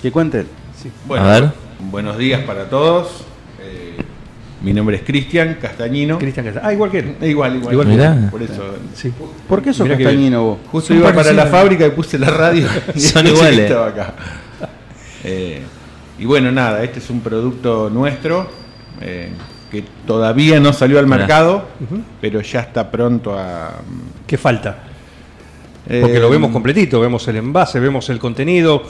Que 0.00 0.10
cuenten. 0.10 0.48
Bueno, 1.06 1.26
A 1.26 1.32
ver. 1.32 1.50
buenos 1.90 2.16
días 2.16 2.40
para 2.44 2.64
todos. 2.70 3.26
Eh, 4.60 4.64
mi 4.64 4.72
nombre 4.72 4.96
es 4.96 5.02
Cristian 5.02 5.56
Castañino. 5.60 6.18
Cristian 6.18 6.46
Casal- 6.46 6.60
Ah, 6.64 6.72
igual 6.72 6.90
que 6.90 6.98
él. 6.98 7.16
Eh, 7.20 7.28
Igual, 7.30 7.56
igual. 7.56 7.72
Igual 7.72 7.86
que 7.88 7.92
Mirá. 7.94 8.28
Por 8.30 8.42
eso. 8.42 8.74
Sí. 8.94 9.12
¿Por 9.48 9.62
qué 9.62 9.72
sos 9.72 9.84
Mirá 9.86 9.96
que 9.96 10.04
castañino 10.04 10.42
vos? 10.44 10.58
Justo 10.70 10.88
Son 10.88 10.98
iba 10.98 11.12
para 11.12 11.32
la 11.32 11.46
fábrica 11.46 11.86
y 11.86 11.90
puse 11.90 12.18
la 12.18 12.30
radio. 12.30 12.66
y 12.94 13.00
Son 13.00 13.26
iguales. 13.26 13.60
estaba 13.60 13.86
acá. 13.88 14.14
Eh, 15.24 15.62
y 16.18 16.24
bueno, 16.24 16.50
nada, 16.52 16.82
este 16.82 16.98
es 16.98 17.08
un 17.10 17.20
producto 17.20 17.90
nuestro 17.90 18.48
eh, 19.00 19.30
que 19.70 19.84
todavía 20.06 20.60
no 20.60 20.72
salió 20.72 20.98
al 20.98 21.06
Mirá. 21.06 21.18
mercado, 21.18 21.68
pero 22.20 22.40
ya 22.42 22.60
está 22.60 22.90
pronto 22.90 23.38
a. 23.38 23.72
¿Qué 24.26 24.36
falta? 24.36 24.84
eh, 25.88 26.00
Porque 26.02 26.18
lo 26.20 26.28
vemos 26.30 26.50
completito, 26.50 27.00
vemos 27.00 27.26
el 27.28 27.36
envase, 27.36 27.80
vemos 27.80 28.08
el 28.10 28.18
contenido, 28.18 28.82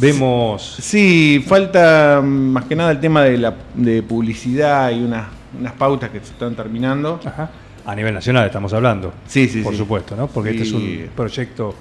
vemos... 0.00 0.76
Sí, 0.80 1.44
falta 1.46 2.20
mm, 2.22 2.26
más 2.26 2.64
que 2.64 2.76
nada 2.76 2.90
el 2.90 3.00
tema 3.00 3.22
de, 3.24 3.38
la, 3.38 3.54
de 3.74 4.02
publicidad 4.02 4.90
y 4.90 5.02
unas, 5.02 5.26
unas 5.58 5.72
pautas 5.74 6.10
que 6.10 6.20
se 6.20 6.32
están 6.32 6.54
terminando. 6.54 7.20
Ajá. 7.24 7.50
A 7.84 7.94
nivel 7.94 8.12
nacional 8.14 8.46
estamos 8.46 8.72
hablando. 8.72 9.14
Sí, 9.26 9.48
sí, 9.48 9.62
Por 9.62 9.72
sí. 9.72 9.78
supuesto, 9.78 10.14
¿no? 10.14 10.26
Porque 10.26 10.50
este 10.50 10.62
es 10.64 10.72
un 10.72 11.08
proyecto 11.16 11.74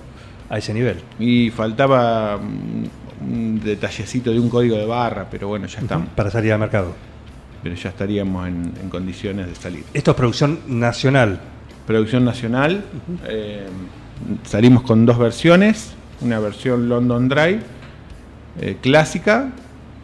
a 0.50 0.58
ese 0.58 0.74
nivel. 0.74 0.98
Y 1.20 1.50
faltaba 1.50 2.38
mm, 2.38 2.84
un 3.30 3.60
detallecito 3.64 4.32
de 4.32 4.40
un 4.40 4.50
código 4.50 4.78
de 4.78 4.86
barra, 4.86 5.28
pero 5.30 5.50
bueno, 5.50 5.68
ya 5.68 5.80
estamos. 5.80 6.08
Para 6.16 6.32
salir 6.32 6.54
al 6.54 6.60
mercado. 6.60 6.94
Pero 7.62 7.76
ya 7.76 7.90
estaríamos 7.90 8.48
en, 8.48 8.72
en 8.82 8.90
condiciones 8.90 9.48
de 9.48 9.56
salir. 9.56 9.84
Esto 9.94 10.12
es 10.12 10.18
producción 10.18 10.60
nacional. 10.68 11.40
Producción 11.86 12.24
nacional. 12.24 12.84
eh, 13.28 13.66
salimos 14.44 14.84
con 14.84 15.06
dos 15.06 15.18
versiones. 15.18 15.94
Una 16.22 16.40
versión 16.40 16.88
London 16.90 17.28
Dry 17.30 17.60
eh, 18.60 18.78
clásica 18.82 19.50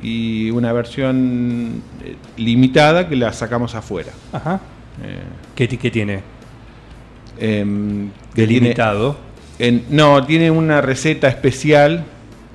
y 0.01 0.49
una 0.51 0.73
versión 0.73 1.81
eh, 2.03 2.15
limitada 2.37 3.07
que 3.07 3.15
la 3.15 3.31
sacamos 3.33 3.73
afuera. 3.75 4.11
Ajá. 4.31 4.59
Eh, 5.03 5.19
¿Qué, 5.55 5.67
ti- 5.67 5.77
qué 5.77 5.89
tiene? 5.91 6.21
em, 7.39 8.09
tiene- 8.33 8.53
Delimitado. 8.53 9.17
En- 9.59 9.85
no, 9.89 10.25
tiene 10.25 10.51
una 10.51 10.81
receta 10.81 11.27
especial 11.27 12.03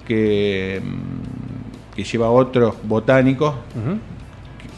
que, 0.07 0.81
mm, 0.85 1.95
que 1.97 2.05
lleva 2.05 2.31
otros 2.31 2.75
botánicos, 2.85 3.55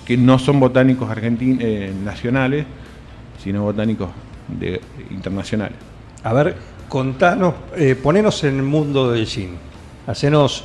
que 0.05 0.17
no 0.17 0.39
son 0.39 0.59
botánicos 0.61 1.09
argentinos 1.11 1.63
nacionales, 2.05 2.67
sino 3.43 3.63
botánicos 3.63 4.09
de, 4.49 4.81
internacionales. 5.11 5.77
A 6.25 6.33
ver, 6.33 6.57
contanos, 6.89 7.55
eh, 7.77 7.95
ponenos 7.95 8.43
en 8.45 8.57
el 8.57 8.63
mundo 8.63 9.11
del 9.13 9.27
gin. 9.27 9.51
Hacenos 10.07 10.65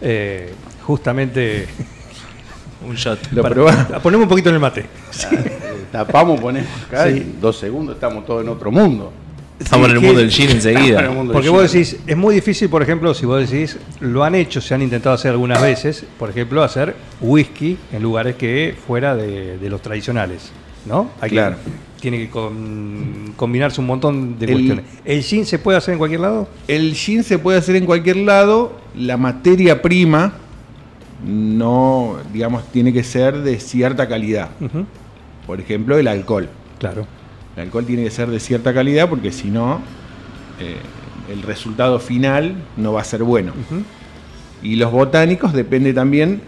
eh, 0.00 0.52
justamente. 0.82 1.66
Un 2.88 2.96
shot. 2.96 3.30
Lo 3.32 3.42
para-. 3.42 4.00
Ponemos 4.02 4.24
un 4.24 4.28
poquito 4.28 4.48
en 4.48 4.56
el 4.56 4.60
mate. 4.60 4.86
Tapamos, 5.92 6.40
ponemos 6.40 6.68
acá 6.88 7.04
Sí. 7.06 7.18
y 7.18 7.36
dos 7.40 7.58
segundos 7.58 7.94
estamos 7.96 8.24
todos 8.26 8.42
en 8.42 8.48
otro 8.48 8.70
mundo. 8.72 9.12
Estamos 9.60 9.88
en 9.88 9.94
el 9.94 10.00
¿qué- 10.00 10.06
mundo 10.06 10.20
del 10.20 10.30
gin 10.30 10.50
enseguida. 10.50 11.08
Porque 11.32 11.48
vos 11.48 11.70
decís, 11.70 11.96
es 12.06 12.16
muy 12.16 12.34
difícil, 12.34 12.68
por 12.68 12.82
ejemplo, 12.82 13.14
si 13.14 13.26
vos 13.26 13.48
decís, 13.48 13.78
lo 14.00 14.24
han 14.24 14.34
hecho, 14.34 14.60
se 14.60 14.74
han 14.74 14.82
intentado 14.82 15.14
hacer 15.14 15.30
algunas 15.30 15.62
veces, 15.62 16.04
por 16.18 16.30
ejemplo, 16.30 16.62
hacer 16.64 16.96
whisky 17.20 17.78
en 17.92 18.02
lugares 18.02 18.34
que 18.36 18.74
fuera 18.86 19.14
de, 19.14 19.58
de 19.58 19.70
los 19.70 19.80
tradicionales, 19.80 20.50
¿no? 20.86 21.10
Claro. 21.28 21.56
Tiene 22.02 22.18
que 22.18 22.28
con- 22.28 23.32
combinarse 23.36 23.80
un 23.80 23.86
montón 23.86 24.36
de 24.36 24.46
El- 24.46 24.52
cuestiones. 24.54 24.84
¿El 25.04 25.22
gin 25.22 25.46
se 25.46 25.58
puede 25.60 25.78
hacer 25.78 25.92
en 25.92 25.98
cualquier 25.98 26.20
lado? 26.20 26.48
El 26.66 26.94
gin 26.94 27.22
se 27.22 27.38
puede 27.38 27.58
hacer 27.58 27.76
en 27.76 27.86
cualquier 27.86 28.16
lado, 28.16 28.72
la 28.96 29.16
materia 29.16 29.80
prima 29.80 30.32
no, 31.24 32.16
digamos, 32.32 32.64
tiene 32.72 32.92
que 32.92 33.04
ser 33.04 33.38
de 33.42 33.60
cierta 33.60 34.08
calidad. 34.08 34.50
Por 35.46 35.60
ejemplo, 35.60 35.96
el 35.96 36.08
alcohol. 36.08 36.48
Claro. 36.80 37.06
El 37.56 37.62
alcohol 37.64 37.84
tiene 37.86 38.02
que 38.02 38.10
ser 38.10 38.28
de 38.28 38.40
cierta 38.40 38.74
calidad 38.74 39.08
porque 39.08 39.30
si 39.30 39.48
no, 39.48 39.80
eh, 40.58 40.76
el 41.32 41.42
resultado 41.42 42.00
final 42.00 42.56
no 42.76 42.92
va 42.94 43.02
a 43.02 43.04
ser 43.04 43.22
bueno. 43.22 43.52
Y 44.62 44.74
los 44.76 44.90
botánicos 44.90 45.52
depende 45.52 45.94
también 45.94 46.40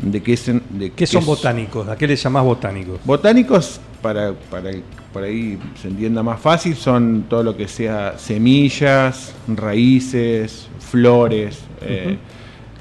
de 0.00 0.22
qué, 0.22 0.38
de 0.70 0.92
¿Qué 0.92 1.06
son 1.08 1.22
es- 1.22 1.26
botánicos? 1.26 1.88
¿A 1.88 1.96
qué 1.96 2.06
le 2.06 2.14
llamás 2.14 2.44
botánicos? 2.44 3.00
Botánicos, 3.04 3.80
para, 4.02 4.32
para 4.50 4.70
por 5.12 5.22
ahí 5.22 5.58
se 5.80 5.88
entienda 5.88 6.22
más 6.22 6.40
fácil, 6.40 6.76
son 6.76 7.24
todo 7.28 7.42
lo 7.42 7.56
que 7.56 7.66
sea 7.68 8.18
semillas, 8.18 9.34
raíces, 9.48 10.68
flores. 10.80 11.60
eh, 11.82 12.18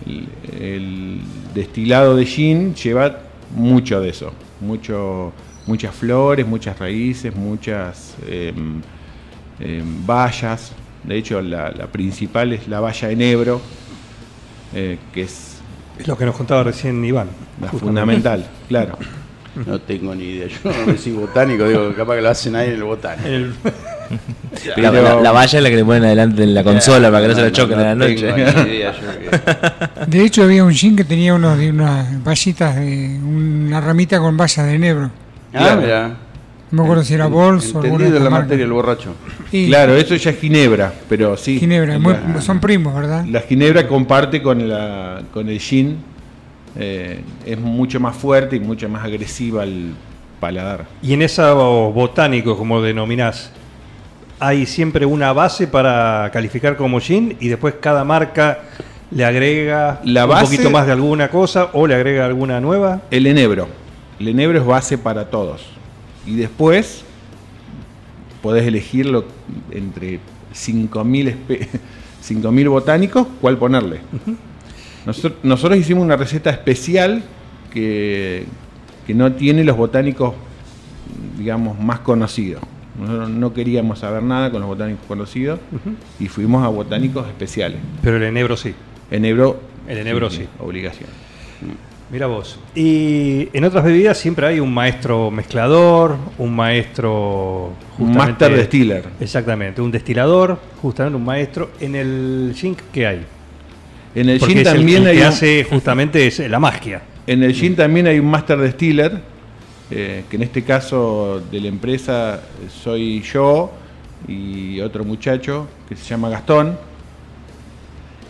el, 0.06 0.28
el 0.62 1.22
destilado 1.54 2.16
de 2.16 2.26
gin 2.26 2.76
lleva 2.76 3.20
mucho 3.56 4.00
de 4.02 4.10
eso, 4.10 4.32
mucho, 4.62 5.34
muchas 5.66 5.96
flores, 5.96 6.46
muchas 6.48 6.78
raíces, 6.80 7.36
muchas 7.36 8.16
em, 8.28 8.82
em, 9.60 10.06
bayas. 10.06 10.74
De 11.04 11.18
hecho, 11.18 11.42
la, 11.42 11.72
la 11.72 11.88
principal 11.88 12.54
es 12.54 12.68
la 12.68 12.80
baya 12.80 13.10
enebro, 13.12 13.62
eh, 14.74 14.98
que 15.14 15.24
es 15.24 15.62
Es 15.98 16.08
lo 16.08 16.18
que 16.18 16.26
nos 16.26 16.36
contaba 16.36 16.64
recién 16.64 17.04
Iván. 17.04 17.30
la 17.60 17.70
justamente. 17.70 17.80
fundamental, 17.80 18.46
claro. 18.68 18.98
No 19.66 19.80
tengo 19.80 20.14
ni 20.16 20.24
idea. 20.26 20.48
Yo 20.48 20.72
no 20.72 20.92
me 20.92 20.98
sigo 20.98 21.22
botánico, 21.22 21.68
digo, 21.68 21.94
capaz 21.96 22.16
que 22.16 22.22
lo 22.22 22.30
hacen 22.30 22.56
ahí 22.56 22.68
en 22.70 22.76
el 22.76 22.84
botánico. 22.84 23.28
El- 23.28 23.54
La, 24.78 24.92
Pero- 24.92 25.04
la- 25.04 25.22
la 25.22 25.32
valla 25.34 25.58
es 25.58 25.64
la 25.64 25.70
que 25.70 25.76
le 25.76 25.84
ponen 25.86 26.06
adelante 26.06 26.44
en 26.44 26.54
la 26.54 26.64
consola 26.64 27.10
para 27.12 27.24
que 27.24 27.28
no, 27.30 27.36
se 27.36 27.42
la 27.42 27.52
choquen 27.52 27.80
a 27.80 27.84
la 27.84 27.96
noche. 27.96 28.16
tengo 28.16 28.36
ni 28.64 28.70
idea 28.72 28.94
yo 28.94 29.20
que- 29.20 30.06
De 30.18 30.24
hecho, 30.24 30.44
había 30.44 30.64
un 30.64 30.72
gin 30.74 30.96
que 30.96 31.04
tenía 31.04 31.34
unos, 31.36 31.58
de 31.58 31.70
unas 31.72 32.24
vallitas, 32.24 32.76
de 32.78 33.20
una 33.22 33.82
ramita 33.82 34.20
con 34.20 34.38
vallas 34.38 34.66
de 34.66 34.74
enebro. 34.76 35.12
Ah, 35.54 35.78
mira. 35.82 36.08
No 36.72 36.82
me 36.82 36.84
acuerdo 36.84 37.04
si 37.04 37.14
era 37.14 37.28
Bols 37.28 37.74
o 37.76 37.80
alguna 37.82 38.10
de 38.10 38.20
la 38.20 38.30
materia, 38.30 38.64
el 38.66 38.72
borracho. 38.72 39.14
Y 39.52 39.68
Claro, 39.68 39.96
eso 39.96 40.16
ya 40.16 40.32
es 40.32 40.40
ginebra, 40.40 40.94
pero 41.10 41.36
sí. 41.38 41.60
Ginebra, 41.60 41.98
muy- 42.00 42.16
son 42.40 42.60
primos, 42.60 42.94
¿verdad? 42.96 43.26
la 43.26 43.42
ginebra 43.42 43.88
comparte 43.88 44.42
con, 44.42 44.68
la, 44.68 45.22
con 45.34 45.48
el 45.50 45.60
gin, 45.60 45.98
eh, 46.78 47.22
es 47.46 47.60
mucho 47.60 48.00
más 48.00 48.16
fuerte 48.16 48.56
y 48.56 48.60
mucho 48.60 48.88
más 48.90 49.04
agresiva 49.04 49.64
al 49.64 49.94
paladar. 50.40 50.86
Y 51.02 51.14
en 51.14 51.22
esos 51.22 51.94
botánicos, 51.94 52.58
como 52.58 52.82
denominás, 52.82 53.52
hay 54.40 54.66
siempre 54.66 55.06
una 55.06 55.34
base 55.34 55.68
para 55.68 56.30
calificar 56.32 56.78
como 56.78 57.00
gin 57.00 57.36
y 57.40 57.48
después 57.48 57.76
cada 57.82 58.04
marca 58.04 58.60
le 59.10 59.26
agrega 59.26 60.00
La 60.04 60.26
un 60.26 60.40
poquito 60.42 60.70
más 60.70 60.86
de 60.86 60.92
alguna 60.92 61.30
cosa 61.30 61.70
o 61.74 61.88
le 61.88 61.96
agrega 61.96 62.26
alguna 62.26 62.60
nueva. 62.62 63.02
El 63.10 63.26
enebro. 63.26 63.68
El 64.20 64.28
enebro 64.28 64.60
es 64.60 64.66
base 64.66 64.98
para 64.98 65.30
todos. 65.30 65.66
Y 66.26 66.36
después 66.36 67.04
podés 68.42 68.68
elegirlo 68.68 69.26
entre 69.72 70.20
5.000 70.54 71.36
espe- 71.48 71.68
5.000 72.28 72.70
botánicos, 72.70 73.28
cuál 73.42 73.58
ponerle. 73.58 74.02
Nosotros, 75.08 75.36
nosotros 75.42 75.80
hicimos 75.80 76.04
una 76.04 76.18
receta 76.18 76.50
especial 76.50 77.24
que, 77.72 78.44
que 79.06 79.14
no 79.14 79.32
tiene 79.32 79.64
los 79.64 79.78
botánicos, 79.78 80.34
digamos, 81.38 81.80
más 81.80 82.02
conocidos. 82.02 82.62
Nosotros 83.00 83.30
no 83.30 83.54
queríamos 83.54 84.00
saber 84.00 84.22
nada 84.22 84.52
con 84.52 84.60
los 84.60 84.68
botánicos 84.68 85.06
conocidos 85.08 85.62
y 86.20 86.28
fuimos 86.28 86.62
a 86.66 86.68
botánicos 86.68 87.26
especiales. 87.26 87.80
Pero 88.02 88.18
el 88.18 88.24
enebro 88.24 88.58
sí. 88.58 88.74
Enebro. 89.10 89.62
El 89.88 90.00
enebro 90.00 90.30
sí. 90.30 90.46
Obligación. 90.60 91.10
Mira 92.12 92.28
vos. 92.28 92.60
Y 92.76 93.48
en 93.54 93.64
otras 93.64 93.86
bebidas 93.86 94.18
siempre 94.18 94.46
hay 94.46 94.60
un 94.60 94.74
maestro 94.74 95.32
mezclador, 95.32 96.18
un 96.38 96.54
maestro. 96.54 97.72
Un 97.98 98.14
master 98.14 98.58
distiller. 98.58 99.06
Exactamente, 99.22 99.82
un 99.82 99.92
destilador, 99.92 100.60
justamente 100.82 101.16
un 101.16 101.24
maestro. 101.24 101.72
En 101.80 101.96
el 101.96 102.52
gin, 102.58 102.76
¿qué 102.92 103.08
hay? 103.08 103.26
En 104.20 104.30
el 104.30 104.40
Porque 104.40 104.54
gin 104.56 104.62
es 104.62 104.68
el- 104.68 104.74
también 104.78 105.02
el 105.04 105.08
hay 105.10 105.18
que 105.18 105.24
hace 105.24 105.64
justamente 105.64 106.26
es 106.28 106.40
la 106.50 106.60
magia. 106.60 107.02
En 107.28 107.44
el 107.44 107.54
gin 107.54 107.76
también 107.76 108.08
hay 108.08 108.18
un 108.20 108.26
master 108.32 108.60
distiller, 108.62 109.22
eh, 109.92 110.24
que 110.30 110.36
en 110.38 110.42
este 110.44 110.64
caso 110.64 111.42
de 111.52 111.62
la 111.62 111.68
empresa 111.68 112.42
soy 112.84 113.22
yo 113.22 113.72
y 114.28 114.80
otro 114.82 115.04
muchacho 115.04 115.68
que 115.88 115.96
se 115.96 116.04
llama 116.06 116.30
Gastón. 116.30 116.78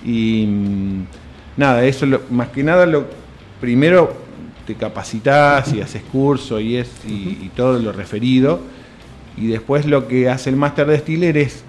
Y 0.05 0.45
mm, 0.47 1.05
nada, 1.57 1.85
eso 1.85 2.05
lo- 2.05 2.21
más 2.31 2.49
que 2.49 2.63
nada 2.63 2.85
lo 2.85 3.05
primero 3.61 4.13
te 4.65 4.75
capacitas 4.75 5.73
y 5.73 5.79
haces 5.81 6.01
curso 6.11 6.59
y 6.59 6.75
es 6.75 6.89
y, 7.07 7.11
y 7.45 7.51
todo 7.55 7.79
lo 7.79 7.93
referido. 7.93 8.59
Y 9.37 9.47
después 9.47 9.85
lo 9.85 10.07
que 10.07 10.29
hace 10.29 10.49
el 10.49 10.57
master 10.57 10.89
distiller 10.91 11.37
es 11.37 11.63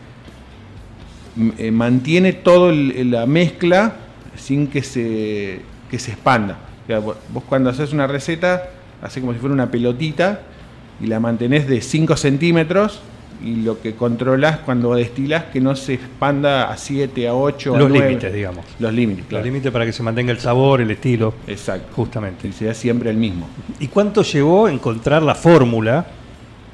m- 1.37 1.53
eh, 1.59 1.71
mantiene 1.71 2.33
todo 2.33 2.73
la 2.73 3.27
mezcla 3.27 3.95
sin 4.39 4.67
que 4.69 4.83
se, 4.83 5.61
que 5.91 5.99
se 5.99 6.13
expanda. 6.13 6.59
O 6.85 6.87
sea, 6.87 7.01
vo- 7.01 7.17
vos 7.33 7.45
cuando 7.49 7.69
haces 7.71 7.93
una 7.93 8.07
receta, 8.07 8.71
hace 9.03 9.21
como 9.21 9.33
si 9.35 9.39
fuera 9.39 9.53
una 9.55 9.71
pelotita 9.71 10.41
y 11.01 11.07
la 11.07 11.21
mantenés 11.21 11.69
de 11.69 11.81
5 11.81 12.17
centímetros 12.17 13.01
y 13.45 13.57
lo 13.57 13.81
que 13.81 13.95
controlás 13.95 14.59
cuando 14.59 14.95
destilás 14.97 15.45
que 15.45 15.61
no 15.61 15.77
se 15.77 15.95
expanda 15.95 16.71
a 16.73 16.77
7, 16.77 17.29
a 17.29 17.35
8, 17.35 17.77
a 17.77 17.79
Los 17.79 17.89
9. 17.91 18.09
límites, 18.09 18.33
digamos. 18.35 18.65
Los 18.81 18.93
límites, 18.93 19.31
Los 19.31 19.45
límites 19.45 19.71
para 19.71 19.87
que 19.87 19.93
se 19.93 20.03
mantenga 20.03 20.33
el 20.33 20.41
sabor, 20.41 20.81
el 20.81 20.91
estilo. 20.91 21.35
Exacto. 21.47 21.87
Justamente. 21.95 22.49
Y 22.49 22.53
sea 22.53 22.75
siempre 22.75 23.11
el 23.11 23.17
mismo. 23.17 23.47
¿Y 23.79 23.87
cuánto 23.87 24.23
llevó 24.23 24.69
encontrar 24.69 25.23
la 25.23 25.37
fórmula 25.37 26.05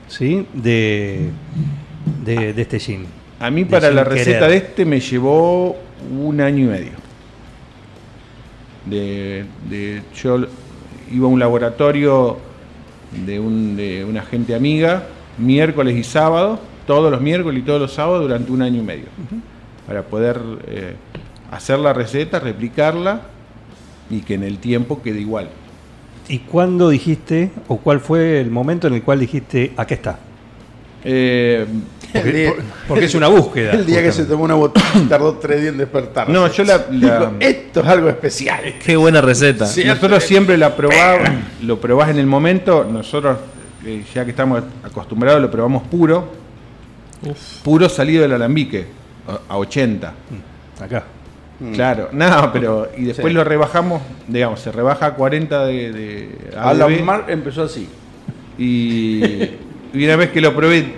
¿sí? 0.09 0.47
de, 0.54 1.28
de, 2.25 2.52
de 2.54 2.62
este 2.62 2.78
gin? 2.78 3.06
A 3.40 3.50
mí 3.50 3.66
para 3.66 3.90
la 3.90 4.04
receta 4.04 4.38
querer. 4.47 4.50
de 4.50 4.56
este 4.56 4.85
me 4.87 5.00
llevó 5.00 5.76
un 6.18 6.40
año 6.40 6.64
y 6.64 6.68
medio. 6.68 6.92
De, 8.87 9.45
de- 9.69 10.03
yo 10.14 10.38
iba 11.11 11.26
a 11.26 11.29
un 11.31 11.38
laboratorio 11.41 12.38
de, 13.26 13.38
un, 13.41 13.76
de 13.76 14.05
una 14.05 14.23
gente 14.23 14.55
amiga, 14.55 15.05
miércoles 15.38 15.97
y 15.97 16.05
sábado, 16.05 16.59
todos 16.87 17.11
los 17.11 17.21
miércoles 17.21 17.62
y 17.62 17.67
todos 17.67 17.81
los 17.81 17.93
sábados 17.93 18.23
durante 18.23 18.50
un 18.53 18.62
año 18.62 18.81
y 18.81 18.85
medio. 18.85 19.07
Para 19.87 20.03
poder 20.03 20.41
eh, 20.67 20.95
hacer 21.50 21.79
la 21.79 21.93
receta, 21.93 22.41
replicarla 22.41 23.23
y 24.11 24.21
que 24.21 24.35
en 24.35 24.43
el 24.43 24.59
tiempo 24.59 25.00
quede 25.03 25.21
igual. 25.21 25.49
¿Y 26.29 26.38
cuándo 26.41 26.88
dijiste, 26.88 27.50
o 27.69 27.76
cuál 27.79 28.00
fue 28.00 28.41
el 28.41 28.50
momento 28.50 28.87
en 28.87 28.95
el 28.95 29.03
cual 29.03 29.21
dijiste, 29.21 29.73
aquí 29.76 29.95
está? 29.95 30.19
Eh, 31.05 31.67
Porque, 32.14 32.54
por- 32.88 32.99
es 33.02 33.14
una 33.14 33.28
búsqueda. 33.28 33.73
El 33.73 33.85
día 33.85 34.02
que 34.02 34.12
se 34.12 34.25
tomó 34.25 34.44
una 34.44 34.54
botella 34.54 34.87
tardó 35.09 35.35
tres 35.35 35.61
días 35.61 35.73
en 35.73 35.78
despertar. 35.78 36.28
no, 36.30 36.47
yo 36.50 36.64
la- 36.64 36.87
la, 36.90 37.33
esto 37.40 37.80
es 37.80 37.87
algo 37.87 38.09
especial. 38.09 38.75
Qué 38.85 38.97
buena 38.97 39.21
receta. 39.21 39.66
Sí. 39.66 39.85
Nosotros 39.85 40.23
siempre 40.25 40.56
la 40.56 40.75
probamos, 40.76 41.28
lo 41.62 41.80
probás 41.80 42.11
en 42.11 42.18
el 42.18 42.26
momento, 42.26 42.85
nosotros 42.90 43.37
eh, 43.85 44.02
ya 44.14 44.25
que 44.25 44.30
estamos 44.30 44.62
acostumbrados 44.83 45.42
lo 45.42 45.50
probamos 45.50 45.83
puro, 45.88 46.33
puro 47.62 47.88
salido 47.88 48.23
del 48.23 48.33
alambique, 48.33 48.87
a- 49.28 49.52
a 49.54 49.59
80. 49.59 50.12
Acá. 50.80 51.04
Claro, 51.73 52.09
no, 52.12 52.50
pero 52.52 52.88
y 52.97 53.04
después 53.04 53.28
Sí. 53.30 53.35
lo 53.35 53.44
rebajamos, 53.44 54.02
digamos, 54.28 54.61
se 54.61 54.73
rebaja 54.73 55.06
a 55.06 55.14
40 55.14 55.64
de, 55.66 55.92
de 55.92 56.38
Alan 56.59 56.83
ABV, 56.92 57.02
Mar 57.04 57.25
empezó 57.28 57.62
así. 57.62 57.88
y, 58.59 59.23
y 59.94 60.04
una 60.04 60.16
vez 60.16 60.30
que 60.30 60.40
lo 60.40 60.54
probé 60.54 60.94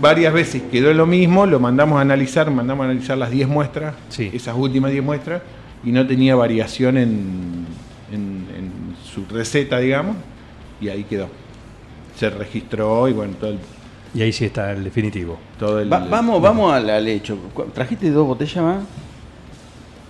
varias 0.00 0.32
veces 0.32 0.62
quedó 0.70 0.92
lo 0.94 1.06
mismo, 1.06 1.46
lo 1.46 1.58
mandamos 1.60 1.98
a 1.98 2.02
analizar, 2.02 2.50
mandamos 2.50 2.84
a 2.86 2.90
analizar 2.90 3.16
las 3.18 3.30
10 3.30 3.48
muestras, 3.48 3.94
Sí. 4.08 4.30
esas 4.32 4.54
últimas 4.56 4.90
10 4.92 5.02
muestras, 5.04 5.42
y 5.84 5.92
no 5.92 6.06
tenía 6.06 6.34
variación 6.34 6.96
en, 6.96 7.66
en- 8.12 8.46
en 8.56 8.70
su 9.04 9.24
receta, 9.26 9.78
digamos, 9.78 10.16
y 10.80 10.88
ahí 10.88 11.04
quedó. 11.04 11.28
Se 12.16 12.30
registró 12.30 13.08
y 13.08 13.12
bueno, 13.12 13.34
todo 13.38 13.50
el... 13.50 13.58
Y 14.14 14.22
ahí 14.22 14.32
sí 14.32 14.46
está 14.46 14.72
el 14.72 14.84
definitivo. 14.84 15.38
Todo 15.58 15.80
el 15.80 15.92
Va- 15.92 16.06
vamos, 16.08 16.40
vamos 16.40 16.72
al, 16.72 16.88
al 16.88 17.06
hecho. 17.08 17.36
¿Cu- 17.52 17.64
¿Trajiste 17.74 18.10
dos 18.10 18.26
botellas 18.26 18.64
más? 18.64 18.78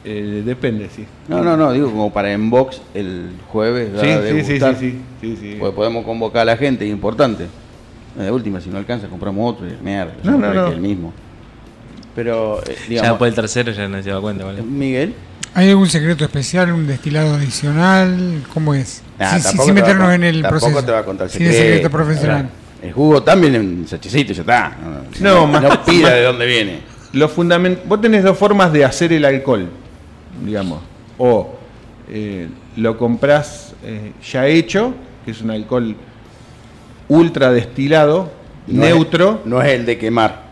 eh, 0.05 0.43
depende, 0.45 0.88
sí. 0.95 1.05
No, 1.26 1.43
no, 1.43 1.57
no, 1.57 1.73
digo 1.73 1.90
como 1.90 2.12
para 2.12 2.33
en 2.33 2.49
box 2.49 2.81
el 2.95 3.31
jueves. 3.49 3.90
Sí, 4.00 4.07
sí, 4.07 4.45
sí, 4.45 4.61
sí, 4.61 4.75
sí, 4.78 4.99
sí, 5.21 5.37
sí. 5.40 5.57
Pues 5.59 5.73
podemos 5.73 6.05
convocar 6.05 6.43
a 6.43 6.45
la 6.45 6.57
gente, 6.57 6.85
es 6.87 6.93
importante. 6.93 7.47
De 8.16 8.30
última, 8.30 8.61
si 8.61 8.70
no 8.70 8.78
alcanza, 8.78 9.08
compramos 9.08 9.54
otro 9.54 9.66
y 9.68 9.76
mierda. 9.82 10.12
No, 10.23 10.38
no, 10.38 10.52
no. 10.54 10.66
el 10.68 10.80
mismo. 10.80 11.12
Pero, 12.14 12.61
eh, 12.66 12.75
Ya 12.82 12.88
digamos, 12.88 13.11
después 13.11 13.28
del 13.30 13.35
tercero 13.44 13.73
ya 13.73 13.88
no 13.88 14.02
se 14.02 14.11
da 14.11 14.20
cuenta. 14.20 14.44
¿vale? 14.44 14.62
Miguel, 14.62 15.14
¿Hay 15.54 15.70
algún 15.70 15.88
secreto 15.88 16.25
especial, 16.25 16.70
un 16.73 16.87
destilado 16.87 17.35
adicional? 17.35 18.42
¿Cómo 18.52 18.75
es? 18.75 19.02
Nah, 19.18 19.30
Sí, 19.32 19.37
sí, 19.38 19.42
tampoco 19.44 19.68
sin 19.68 19.78
a 19.78 19.80
meternos 19.80 20.12
en 20.14 20.25
el 20.25 20.42
tampoco 20.42 20.61
proceso. 20.66 20.85
te 20.87 20.92
va 20.92 20.99
a 20.99 21.04
contar 21.04 21.28
Sin 21.30 21.46
el 21.46 21.52
secreto 21.52 21.90
profesional. 21.90 22.49
El 22.82 22.92
jugo 22.92 23.23
también 23.23 23.54
en 23.54 23.88
sachecito, 23.88 24.32
ya 24.35 24.40
está. 24.42 24.76
No, 25.20 25.30
No, 25.35 25.46
más- 25.46 25.62
no 25.62 25.68
pida 25.85 26.02
más- 26.08 26.12
de 26.14 26.23
dónde 26.25 26.46
viene. 26.46 26.80
Lo 27.12 27.28
fundament- 27.30 27.78
Vos 27.87 28.00
tenés 28.00 28.23
dos 28.23 28.37
formas 28.37 28.70
de 28.73 28.85
hacer 28.85 29.12
el 29.14 29.25
alcohol, 29.25 29.68
digamos. 30.44 30.80
O 31.18 31.54
eh, 32.11 32.49
lo 32.76 32.99
comprás 32.99 33.75
eh, 33.82 34.12
ya 34.30 34.46
hecho, 34.46 34.92
que 35.25 35.30
es 35.30 35.40
un 35.40 35.50
alcohol 35.50 35.96
ultra 37.08 37.50
destilado, 37.52 38.30
No 38.66 38.84
es- 38.84 38.90
neutro. 38.94 39.40
no 39.44 39.62
es 39.62 39.68
el 39.72 39.86
de 39.86 39.98
quemar. 39.98 40.46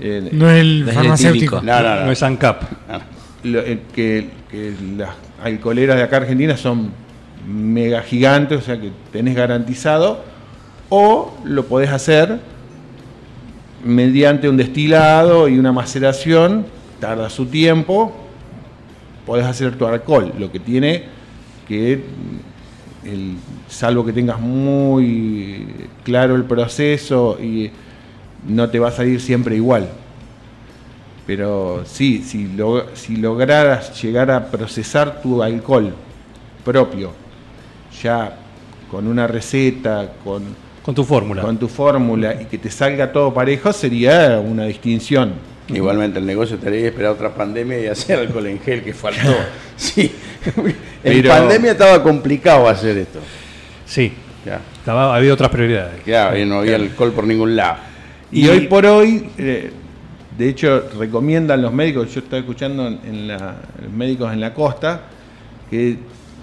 eh, 0.00 0.28
No 0.32 0.50
es 0.50 0.60
el 0.60 0.88
farmacéutico. 0.92 1.58
típico. 1.58 1.62
No, 1.62 1.82
no, 1.82 1.94
no. 1.96 2.04
No 2.06 2.12
es 2.12 2.22
ANCAP. 2.22 2.62
No. 2.88 3.00
lo- 3.42 3.60
eh, 3.60 3.80
que, 3.94 4.28
que 4.50 4.74
las 4.96 5.10
alcoholeras 5.42 5.96
de 5.96 6.02
acá 6.02 6.18
Argentina 6.18 6.56
son 6.56 6.90
mega 7.46 8.02
gigantes, 8.02 8.58
o 8.58 8.60
sea 8.62 8.78
que 8.80 8.90
tenés 9.12 9.34
garantizado. 9.34 10.22
O 10.90 11.34
lo 11.44 11.64
podés 11.66 11.90
hacer 11.90 12.38
mediante 13.84 14.48
un 14.48 14.56
destilado 14.56 15.48
y 15.48 15.58
una 15.58 15.72
maceración, 15.72 16.66
tarda 16.98 17.30
su 17.30 17.46
tiempo, 17.46 18.12
podés 19.26 19.46
hacer 19.46 19.76
tu 19.76 19.86
alcohol. 19.86 20.32
Lo 20.38 20.50
que 20.52 20.60
tiene 20.60 21.04
que, 21.66 22.02
el, 23.04 23.36
salvo 23.68 24.04
que 24.04 24.12
tengas 24.12 24.38
muy 24.40 25.66
claro 26.04 26.34
el 26.36 26.44
proceso 26.44 27.38
y 27.42 27.70
no 28.48 28.68
te 28.70 28.78
va 28.78 28.88
a 28.88 28.92
salir 28.92 29.20
siempre 29.20 29.56
igual. 29.56 29.88
Pero 31.26 31.82
sí, 31.84 32.22
si, 32.24 32.48
lo- 32.48 32.86
si 32.96 33.16
lograras 33.16 34.00
llegar 34.02 34.30
a 34.30 34.46
procesar 34.50 35.20
tu 35.22 35.42
alcohol 35.42 35.94
propio, 36.64 37.12
ya 38.02 38.36
con 38.90 39.06
una 39.06 39.26
receta, 39.26 40.12
con, 40.24 40.42
Con 40.82 40.94
tu 40.94 41.04
fórmula. 41.04 41.42
con 41.42 41.58
tu 41.58 41.68
fórmula 41.68 42.40
y 42.40 42.46
que 42.46 42.58
te 42.58 42.70
salga 42.70 43.12
todo 43.12 43.32
parejo, 43.32 43.72
sería 43.72 44.40
una 44.44 44.64
distinción. 44.64 45.34
Igualmente 45.68 46.18
el 46.18 46.26
negocio 46.26 46.56
estaría 46.56 46.88
esperar 46.88 47.12
otra 47.12 47.32
pandemia 47.32 47.78
y 47.80 47.86
hacer 47.86 48.18
alcohol 48.18 48.46
en 48.46 48.58
gel 48.60 48.82
que 48.82 48.92
faltó. 48.92 49.20
Sí. 49.76 50.12
En 51.02 51.22
Pero- 51.22 51.28
pandemia 51.30 51.72
estaba 51.72 52.02
complicado 52.02 52.68
hacer 52.68 52.98
esto. 52.98 53.20
Sí. 53.86 54.12
Ya, 54.44 54.60
Estaba, 54.78 55.14
había 55.14 55.34
otras 55.34 55.50
prioridades. 55.50 56.02
ya, 56.06 56.36
y 56.38 56.46
no 56.46 56.60
había 56.60 56.76
alcohol 56.76 57.12
por 57.12 57.26
ningún 57.26 57.56
lado. 57.56 57.76
Y, 58.32 58.48
hoy 58.48 58.60
por 58.68 58.86
hoy, 58.86 59.28
eh, 59.36 59.70
de 60.38 60.48
hecho, 60.48 60.88
recomiendan 60.98 61.60
los 61.60 61.72
médicos, 61.72 62.14
yo 62.14 62.20
estaba 62.20 62.38
escuchando 62.40 62.86
en, 62.86 63.28
la, 63.28 63.56
los 63.82 63.92
médicos 63.92 64.32
en 64.32 64.40
la 64.40 64.54
costa, 64.54 65.02
que 65.68 65.98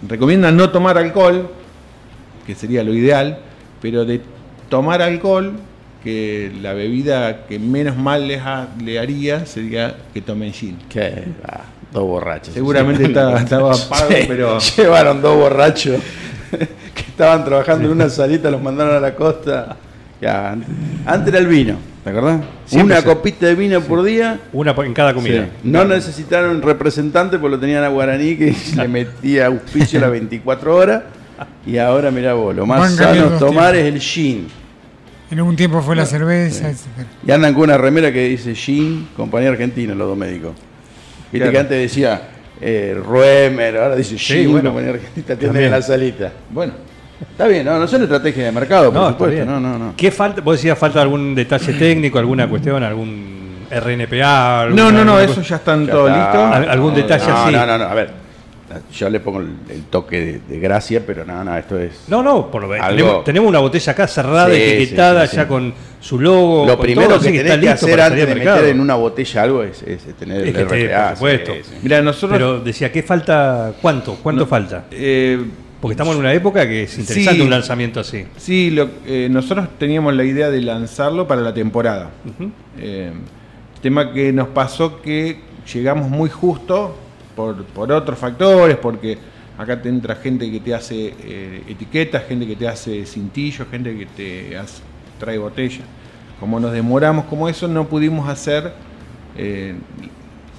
recomiendan 0.08 0.56
no 0.56 0.70
tomar 0.70 0.98
alcohol, 0.98 1.50
que 2.46 2.54
sería 2.54 2.84
lo 2.84 2.94
ideal, 2.94 3.40
pero 3.82 4.06
de 4.06 4.22
tomar 4.70 5.02
alcohol, 5.02 5.54
que 6.04 6.52
la 6.62 6.74
bebida 6.74 7.48
que 7.48 7.58
menos 7.58 7.98
mal 7.98 8.28
les 8.28 8.41
ha- 8.41 8.67
le 8.84 9.00
haría 9.00 9.46
sería 9.48 9.96
que 10.13 10.22
tomen 10.22 10.54
gin. 10.54 10.78
Que, 10.89 11.24
ah, 11.48 11.63
dos 11.91 12.04
borrachos. 12.04 12.54
Seguramente 12.54 13.06
estaba, 13.06 13.39
estaba 13.39 13.76
pago, 13.89 14.08
Sí, 14.10 14.26
pero... 14.28 14.60
Llevaron 14.78 15.21
dos 15.21 15.36
borrachos 15.36 16.02
que 16.52 17.02
estaban 17.02 17.43
trabajando 17.45 17.86
en 17.86 17.91
una 17.91 18.10
salita, 18.10 18.50
los 18.52 18.62
mandaron 18.62 18.95
a 18.95 19.00
la 19.00 19.15
costa. 19.15 19.78
Ya, 20.19 20.52
antes, 20.52 20.69
antes 21.06 21.28
era 21.28 21.39
el 21.39 21.47
vino, 21.47 21.76
¿te 22.04 22.10
acordás? 22.10 22.41
Siempre 22.65 22.95
una 22.95 23.02
sí. 23.02 23.08
copita 23.08 23.45
de 23.45 23.56
vino 23.56 23.82
por 23.82 24.04
día. 24.04 24.39
Una 24.52 24.71
en 24.71 24.93
cada 24.93 25.13
comida. 25.13 25.45
Sí. 25.45 25.52
No 25.63 25.86
necesitaron 25.86 26.62
representante 26.62 27.38
porque 27.38 27.56
lo 27.56 27.60
tenían 27.60 27.84
a 27.84 27.89
Guaraní 27.89 28.36
que 28.36 28.56
le 28.76 28.88
metía 28.88 29.45
auspicio 29.45 30.00
las 30.00 30.10
24 30.10 30.76
horas. 30.76 31.04
Y 31.67 31.78
ahora, 31.78 32.10
mira 32.10 32.34
vos, 32.34 32.56
lo 32.56 32.65
más 32.65 32.80
Van 32.80 32.95
sano 32.95 33.38
tomar 33.38 33.76
es 33.76 33.86
el 33.86 34.00
gin. 34.00 34.47
En 35.30 35.38
algún 35.39 35.56
tiempo 35.56 35.82
fue 35.82 35.95
la 35.95 36.06
cerveza, 36.06 36.69
etcétera. 36.69 37.08
Y 37.26 37.32
andan 37.32 37.54
con 37.54 37.63
una 37.63 37.78
remera 37.78 38.12
que 38.12 38.30
dice 38.30 38.56
gin, 38.56 39.10
compañía 39.15 39.50
argentina, 39.50 39.93
los 39.93 40.08
dos 40.08 40.17
médicos. 40.17 40.54
Viste 41.32 41.38
Claro. 41.40 41.52
que 41.52 41.58
antes 41.60 41.78
decía 41.80 42.22
eh, 42.62 42.98
Ruemer, 43.04 43.78
ahora 43.78 43.96
dice 43.96 44.18
Sí, 44.18 44.46
bueno. 44.48 44.70
compañía 44.72 44.94
argentina, 44.96 45.36
tiene 45.36 45.70
la 45.70 45.82
salita. 45.82 46.32
Bueno, 46.50 46.74
Está 47.20 47.48
bien, 47.48 47.66
no, 47.66 47.80
no 47.80 47.88
son 47.88 48.04
estrategias 48.04 48.46
de 48.46 48.52
mercado, 48.52 48.86
por 48.86 48.94
No, 48.94 49.02
está 49.10 49.13
supuesto. 49.13 49.36
bien. 49.36 49.48
No, 49.48 49.60
no, 49.60 49.78
no. 49.80 49.94
¿Qué 49.98 50.12
falta? 50.12 50.40
Vos 50.42 50.58
decías 50.58 50.78
falta 50.78 51.02
algún 51.02 51.34
detalle 51.34 51.74
técnico, 51.74 52.20
alguna 52.20 52.48
cuestión, 52.48 52.84
algún 52.84 53.66
RNPA. 53.72 54.62
alguna- 54.62 54.84
no, 54.84 54.92
no, 54.92 55.04
no, 55.06 55.16
alguna 55.18 55.32
eso 55.34 55.42
ya 55.42 55.56
están 55.56 55.86
Ya 55.88 55.92
todo 55.94 56.08
está. 56.08 56.20
listo. 56.24 56.46
Al- 56.46 56.70
algún 56.70 56.94
detalle 56.94 57.28
no, 57.28 57.38
así. 57.38 57.52
No, 57.54 57.66
no, 57.66 57.78
no, 57.80 57.84
a 57.86 57.94
ver. 57.96 58.12
Yo 58.93 59.10
le 59.10 59.19
pongo 59.21 59.39
el, 59.39 59.47
el 59.69 59.84
toque 59.84 60.19
de, 60.19 60.39
de 60.47 60.60
gracia, 60.60 61.01
pero 61.06 61.23
no, 61.23 61.41
no, 61.43 61.58
esto 61.58 61.80
es. 61.80 62.03
No, 62.10 62.21
no, 62.21 62.51
por 62.51 62.63
lo 62.63 62.67
menos. 62.67 62.86
Algo- 62.86 62.97
Tenemos, 62.97 63.23
tenemos 63.23 63.49
una 63.49 63.60
botella 63.60 63.91
acá 63.93 64.08
cerrada, 64.08 64.53
Sí, 64.53 64.62
etiquetada, 64.62 65.23
sí, 65.25 65.32
sí, 65.32 65.36
ya 65.38 65.47
con 65.47 65.73
su 66.01 66.19
logo. 66.19 66.65
Lo 66.65 66.75
con 66.75 66.84
primero 66.86 67.08
todo, 67.10 67.19
que 67.21 67.27
así 67.30 67.38
tenés 67.38 67.51
está 67.53 67.60
que 67.62 67.65
listo 67.67 67.86
hacer 67.86 67.89
para 67.97 68.06
antes 68.08 68.27
de 68.27 68.36
meter 68.36 68.65
en 68.65 68.80
una 68.82 68.95
botella 68.95 69.41
algo 69.43 69.63
es, 69.63 69.82
es 69.84 70.03
tener 70.19 70.41
Es 70.41 70.47
el 70.47 70.53
que 70.53 70.62
esté, 70.63 70.88
RPA. 70.88 71.08
por 71.10 71.15
supuesto. 71.15 71.53
sí, 71.53 71.62
sí. 71.63 71.75
Mira, 71.82 72.01
nosotros... 72.01 72.32
Pero 72.38 72.60
decía, 72.60 72.91
¿qué 72.91 73.03
falta? 73.03 73.73
¿Cuánto? 73.82 74.15
¿Cuánto 74.21 74.45
falta? 74.45 74.86
eh, 74.91 75.39
Porque 75.80 75.93
estamos 75.93 76.15
en 76.15 76.19
una 76.19 76.34
época 76.34 76.67
que 76.67 76.84
es 76.84 76.97
interesante 76.99 77.36
Sí. 77.38 77.41
un 77.41 77.49
lanzamiento 77.49 77.99
así. 78.01 78.25
Sí, 78.36 78.69
lo- 78.71 78.89
eh, 79.06 79.30
nosotros 79.32 79.69
teníamos 79.80 80.13
la 80.13 80.25
idea 80.25 80.49
de 80.49 80.60
lanzarlo 80.62 81.25
para 81.25 81.39
la 81.41 81.53
temporada. 81.53 82.10
Eh, 82.80 83.12
tema 83.82 84.12
que 84.12 84.34
nos 84.34 84.49
pasó 84.49 85.01
que 85.01 85.39
llegamos 85.73 86.10
muy 86.10 86.30
justo 86.30 86.97
por, 87.38 87.63
por 87.63 87.89
otros 87.93 88.19
factores, 88.19 88.76
porque 88.78 89.17
acá 89.58 89.82
te 89.82 89.88
entra 89.88 90.15
gente 90.15 90.52
que 90.52 90.60
te 90.60 90.73
hace 90.76 91.13
eh, 91.23 91.63
etiquetas, 91.69 92.23
gente 92.28 92.45
que 92.45 92.58
te 92.58 92.67
hace 92.67 93.06
cintillos, 93.06 93.65
gente 93.71 93.97
que 93.97 94.06
te 94.08 94.58
hace- 94.58 94.82
trae 95.19 95.38
botella. 95.38 95.82
Como 96.39 96.60
nos 96.60 96.71
demoramos 96.73 97.26
como 97.26 97.47
eso, 97.47 97.67
no 97.67 97.88
pudimos 97.88 98.28
hacer 98.28 98.73
eh, 99.38 99.76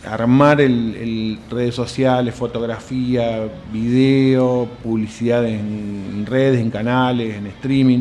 armar 0.05 0.61
el, 0.61 1.39
redes 1.51 1.75
sociales, 1.75 2.35
fotografía, 2.35 3.49
video, 3.73 4.69
publicidad 4.83 5.45
en, 5.47 6.25
redes, 6.27 6.61
en 6.61 6.71
canales, 6.71 7.37
en 7.37 7.47
streaming. 7.49 8.01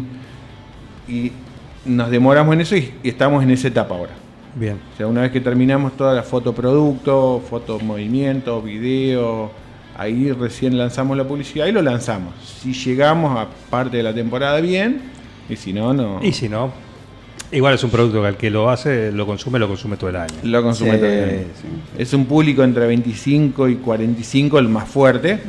Y 1.07 1.31
nos 1.85 2.09
demoramos 2.09 2.53
en 2.53 2.61
eso 2.61 2.75
y 2.75 2.93
estamos 3.03 3.43
en 3.43 3.51
esa 3.51 3.67
etapa 3.67 3.95
ahora. 3.95 4.13
Bien. 4.59 4.79
O 4.93 4.97
sea, 4.97 5.07
una 5.07 5.21
vez 5.21 5.31
que 5.31 5.39
terminamos 5.41 5.95
toda 5.95 6.13
la 6.13 6.23
fotoproducto, 6.23 7.43
fotomovimiento, 7.49 8.61
video, 8.61 9.51
ahí 9.97 10.31
recién 10.31 10.77
lanzamos 10.77 11.15
la 11.17 11.25
publicidad 11.27 11.67
y 11.67 11.71
lo 11.71 11.81
lanzamos. 11.81 12.33
Si 12.43 12.73
llegamos 12.73 13.37
a 13.37 13.47
parte 13.69 13.97
de 13.97 14.03
la 14.03 14.13
temporada 14.13 14.59
bien, 14.61 15.01
y 15.49 15.55
si 15.55 15.73
no, 15.73 15.93
no. 15.93 16.19
Y 16.23 16.31
si 16.33 16.49
no, 16.49 16.71
igual 17.51 17.75
es 17.75 17.83
un 17.83 17.89
producto 17.91 18.21
que 18.21 18.27
al 18.27 18.37
que 18.37 18.49
lo 18.49 18.69
hace, 18.69 19.11
lo 19.11 19.25
consume, 19.25 19.59
lo 19.59 19.67
consume 19.67 19.95
todo 19.95 20.09
el 20.09 20.15
año. 20.17 20.33
Lo 20.43 20.63
consume 20.63 20.91
Sí, 20.93 20.97
todo 20.97 21.07
el 21.09 21.23
año. 21.29 21.39
sí. 21.61 21.67
Es 22.01 22.13
un 22.13 22.25
público 22.25 22.63
entre 22.63 22.87
25 22.87 23.69
y 23.69 23.75
45 23.75 24.59
el 24.59 24.69
más 24.69 24.89
fuerte. 24.89 25.39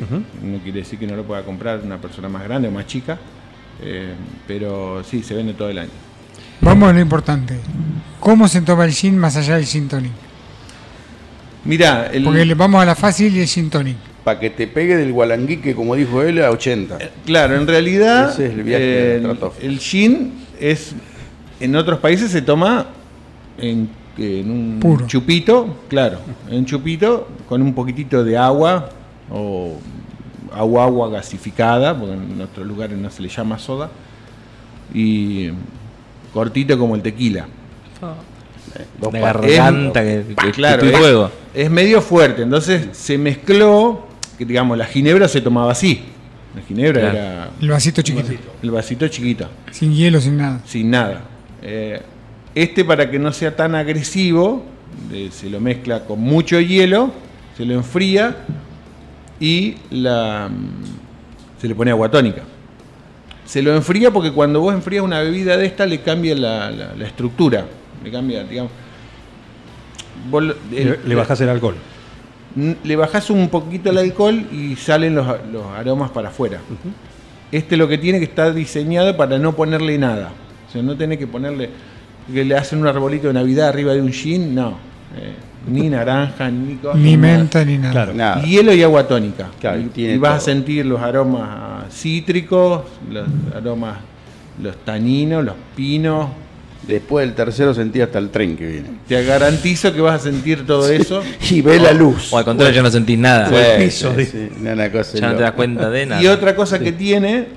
No 0.43 0.59
quiere 0.59 0.79
decir 0.79 0.99
que 0.99 1.07
no 1.07 1.15
lo 1.15 1.23
pueda 1.23 1.41
comprar 1.43 1.81
una 1.83 1.97
persona 1.97 2.29
más 2.29 2.43
grande 2.43 2.67
o 2.67 2.71
más 2.71 2.85
chica. 2.85 3.17
eh, 3.81 4.13
pero 4.47 5.03
sí, 5.03 5.23
se 5.23 5.33
vende 5.33 5.53
todo 5.53 5.69
el 5.69 5.79
año. 5.79 5.89
Vamos 6.61 6.89
a 6.89 6.93
lo 6.93 6.99
importante. 6.99 7.59
¿Cómo 8.19 8.47
se 8.47 8.61
toma 8.61 8.85
el 8.85 8.91
gin 8.91 9.17
más 9.17 9.35
allá 9.37 9.55
del 9.55 9.65
gin 9.65 9.87
tonic? 9.87 10.11
Mira, 11.65 12.07
el, 12.11 12.23
Porque 12.23 12.45
le 12.45 12.53
vamos 12.53 12.81
a 12.81 12.85
la 12.85 12.95
fácil 12.95 13.35
y 13.35 13.39
el 13.41 13.47
gin 13.47 13.69
tonic. 13.69 13.97
Para 14.23 14.39
que 14.39 14.49
te 14.49 14.67
pegue 14.67 14.95
del 14.97 15.11
gualanguique, 15.13 15.73
como 15.73 15.95
dijo 15.95 16.21
él, 16.21 16.43
a 16.43 16.51
80. 16.51 16.97
Claro, 17.25 17.55
en 17.55 17.65
realidad 17.67 18.31
Ese 18.31 18.47
es 18.47 18.53
el 18.53 18.63
viaje 18.63 18.83
de 18.83 19.15
el, 19.15 19.21
Stratov. 19.21 19.53
el 19.61 19.79
gin 19.79 20.33
es 20.59 20.93
en 21.59 21.75
otros 21.75 21.99
países 21.99 22.31
se 22.31 22.41
toma 22.41 22.87
en, 23.57 23.89
en 24.17 24.51
un 24.51 24.79
Puro. 24.79 25.07
chupito, 25.07 25.77
claro, 25.89 26.19
en 26.49 26.59
un 26.59 26.65
chupito 26.65 27.27
con 27.47 27.61
un 27.61 27.73
poquitito 27.73 28.23
de 28.23 28.37
agua 28.37 28.89
o 29.29 29.77
agua 30.53 30.85
agua 30.85 31.09
gasificada, 31.09 31.97
porque 31.97 32.13
en 32.15 32.41
otros 32.41 32.65
lugares 32.67 32.97
no 32.97 33.09
se 33.09 33.21
le 33.21 33.29
llama 33.29 33.57
soda 33.59 33.89
y 34.93 35.49
cortito 36.33 36.77
como 36.77 36.95
el 36.95 37.01
tequila. 37.01 37.45
Dos 38.99 39.11
de 39.11 39.19
patas. 39.19 39.41
garganta 39.41 40.01
que, 40.03 40.23
que 40.41 40.51
Claro, 40.51 40.85
es, 40.85 40.97
fuego. 40.97 41.31
es 41.53 41.69
medio 41.71 42.01
fuerte. 42.01 42.43
Entonces 42.43 42.87
se 42.91 43.17
mezcló, 43.17 44.07
que 44.37 44.45
digamos, 44.45 44.77
la 44.77 44.85
ginebra 44.85 45.27
se 45.27 45.41
tomaba 45.41 45.71
así. 45.71 46.01
La 46.55 46.61
ginebra 46.61 47.01
Claro. 47.01 47.17
era 47.17 47.49
El 47.61 47.69
vasito 47.69 48.01
chiquito. 48.01 48.31
el 48.61 48.71
vasito 48.71 49.07
chiquito, 49.07 49.47
Sin 49.71 49.93
hielo, 49.93 50.19
sin 50.21 50.37
nada. 50.37 50.61
sin 50.65 50.89
nada. 50.91 51.21
Eh, 51.61 52.01
este 52.55 52.85
para 52.85 53.09
que 53.09 53.19
no 53.19 53.31
sea 53.31 53.55
tan 53.55 53.75
agresivo, 53.75 54.63
eh, 55.11 55.29
se 55.31 55.49
lo 55.49 55.59
mezcla 55.59 56.05
con 56.05 56.19
mucho 56.19 56.59
hielo, 56.59 57.11
se 57.57 57.65
lo 57.65 57.73
enfría 57.73 58.37
y 59.39 59.75
la, 59.91 60.49
mm, 60.49 61.61
se 61.61 61.67
le 61.67 61.75
pone 61.75 61.91
agua 61.91 62.09
tónica. 62.09 62.41
Se 63.49 63.63
lo 63.63 63.73
enfría 63.75 64.11
porque 64.11 64.31
cuando 64.31 64.61
vos 64.61 64.75
enfrías 64.75 65.03
una 65.03 65.21
bebida 65.21 65.57
de 65.57 65.65
esta 65.65 65.87
le 65.87 66.01
cambia 66.01 66.35
la, 66.35 66.69
la- 66.69 66.93
la 66.95 67.07
estructura. 67.07 67.65
Le 68.03 68.11
cambia, 68.11 68.43
digamos. 68.43 68.71
vos 70.29 70.43
Le, 70.71 71.15
bajás 71.15 71.41
el 71.41 71.49
alcohol. 71.49 71.73
Le 72.83 72.95
bajás 72.95 73.31
un 73.31 73.49
poquito 73.49 73.89
el 73.89 73.97
alcohol 73.97 74.45
y 74.51 74.75
salen 74.75 75.15
los, 75.15 75.25
los 75.51 75.65
aromas 75.75 76.11
para 76.11 76.27
afuera. 76.29 76.59
Este 77.51 77.75
lo 77.75 77.87
que 77.87 77.97
tiene 77.97 78.19
que 78.19 78.25
estar 78.25 78.53
diseñado 78.53 79.17
para 79.17 79.39
no 79.39 79.55
ponerle 79.55 79.97
nada. 79.97 80.29
O 80.67 80.71
sea, 80.71 80.83
no 80.83 80.95
tenés 80.95 81.17
que 81.17 81.25
ponerle 81.25 81.71
que 82.31 82.45
le 82.45 82.55
hacen 82.55 82.79
un 82.79 82.87
arbolito 82.87 83.29
de 83.29 83.33
Navidad 83.33 83.69
arriba 83.69 83.93
de 83.95 84.01
un 84.03 84.11
gin, 84.13 84.53
no. 84.53 84.77
Eh, 85.17 85.33
ni 85.67 85.89
naranja, 85.89 86.49
ni 86.49 86.75
cosa, 86.75 86.97
Ni 86.97 87.17
menta, 87.17 87.63
ni 87.65 87.77
nada. 87.77 87.91
Claro. 87.91 88.13
Nada. 88.13 88.41
Hielo 88.43 88.73
y 88.73 88.81
agua 88.83 89.07
tónica. 89.07 89.49
Claro, 89.59 89.79
y, 89.79 89.85
tiene 89.85 90.15
y 90.15 90.17
vas 90.17 90.37
a 90.37 90.39
sentir 90.39 90.85
los 90.85 91.01
aromas 91.01 91.93
cítricos, 91.93 92.83
los 93.11 93.27
aromas, 93.55 93.97
los 94.61 94.75
taninos, 94.85 95.43
los 95.43 95.55
pinos. 95.75 96.29
Después 96.87 97.27
del 97.27 97.35
tercero 97.35 97.73
sentí 97.73 98.01
hasta 98.01 98.17
el 98.17 98.29
tren 98.29 98.55
que 98.55 98.65
viene. 98.65 98.89
Te 99.07 99.23
garantizo 99.23 99.93
que 99.93 100.01
vas 100.01 100.21
a 100.21 100.23
sentir 100.23 100.65
todo 100.65 100.89
eso. 100.89 101.21
Y 101.51 101.61
ve 101.61 101.77
la 101.79 101.91
luz. 101.91 102.31
O 102.33 102.37
al 102.37 102.45
contrario, 102.45 102.73
ya 102.73 102.81
no 102.81 102.89
sentís 102.89 103.19
nada. 103.19 103.47
el 103.75 103.83
piso, 103.83 104.11
Sí, 104.11 104.17
dice. 104.17 104.49
sí, 104.55 104.61
una 104.61 104.91
cosa 104.91 105.17
Ya 105.19 105.29
no 105.29 105.35
te 105.35 105.43
das 105.43 105.51
cuenta 105.51 105.89
de 105.89 106.05
nada. 106.07 106.21
Y 106.21 106.27
otra 106.27 106.55
cosa 106.55 106.79
que 106.79 106.91
tiene, 106.91 107.47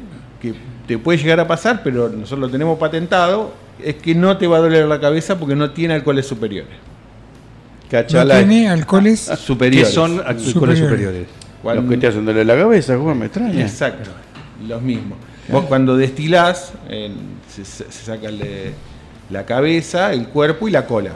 que 0.40 0.52
te 0.86 0.98
puede 0.98 1.18
llegar 1.18 1.40
a 1.40 1.46
pasar, 1.46 1.82
pero 1.82 2.08
nosotros 2.10 2.40
lo 2.40 2.48
tenemos 2.50 2.78
patentado, 2.78 3.54
es 3.82 3.94
que 3.94 4.14
no 4.14 4.36
te 4.36 4.46
va 4.46 4.58
a 4.58 4.60
doler 4.60 4.86
la 4.86 5.00
cabeza 5.00 5.38
porque 5.38 5.54
no 5.54 5.70
tiene 5.70 5.94
alcoholes 5.94 6.26
superiores. 6.26 6.74
No 7.92 8.02
Cachala. 8.02 8.38
tiene 8.38 8.68
alcoholes. 8.68 9.28
¿Qué 9.30 9.36
Superiores. 9.36 9.92
son 9.92 10.12
alcoholes 10.20 10.44
Superiores. 10.52 10.78
superiores? 10.80 11.26
Cuando- 11.62 11.82
Los 11.82 11.90
que 11.90 11.96
te 11.98 12.06
hacen 12.08 12.24
doler 12.24 12.46
la 12.46 12.56
cabeza, 12.56 12.96
Juan, 12.98 13.18
me 13.18 13.26
extraña. 13.26 13.60
Exacto, 13.60 14.10
los 14.66 14.82
mismos. 14.82 15.18
Vos 15.48 15.64
cuando 15.66 15.96
destilás, 15.96 16.72
se, 17.48 17.64
se 17.64 17.90
saca 17.90 18.28
el 18.28 18.38
de- 18.38 18.72
la 19.30 19.44
cabeza, 19.46 20.12
el 20.12 20.28
cuerpo 20.28 20.68
y 20.68 20.70
la 20.70 20.86
cola. 20.86 21.12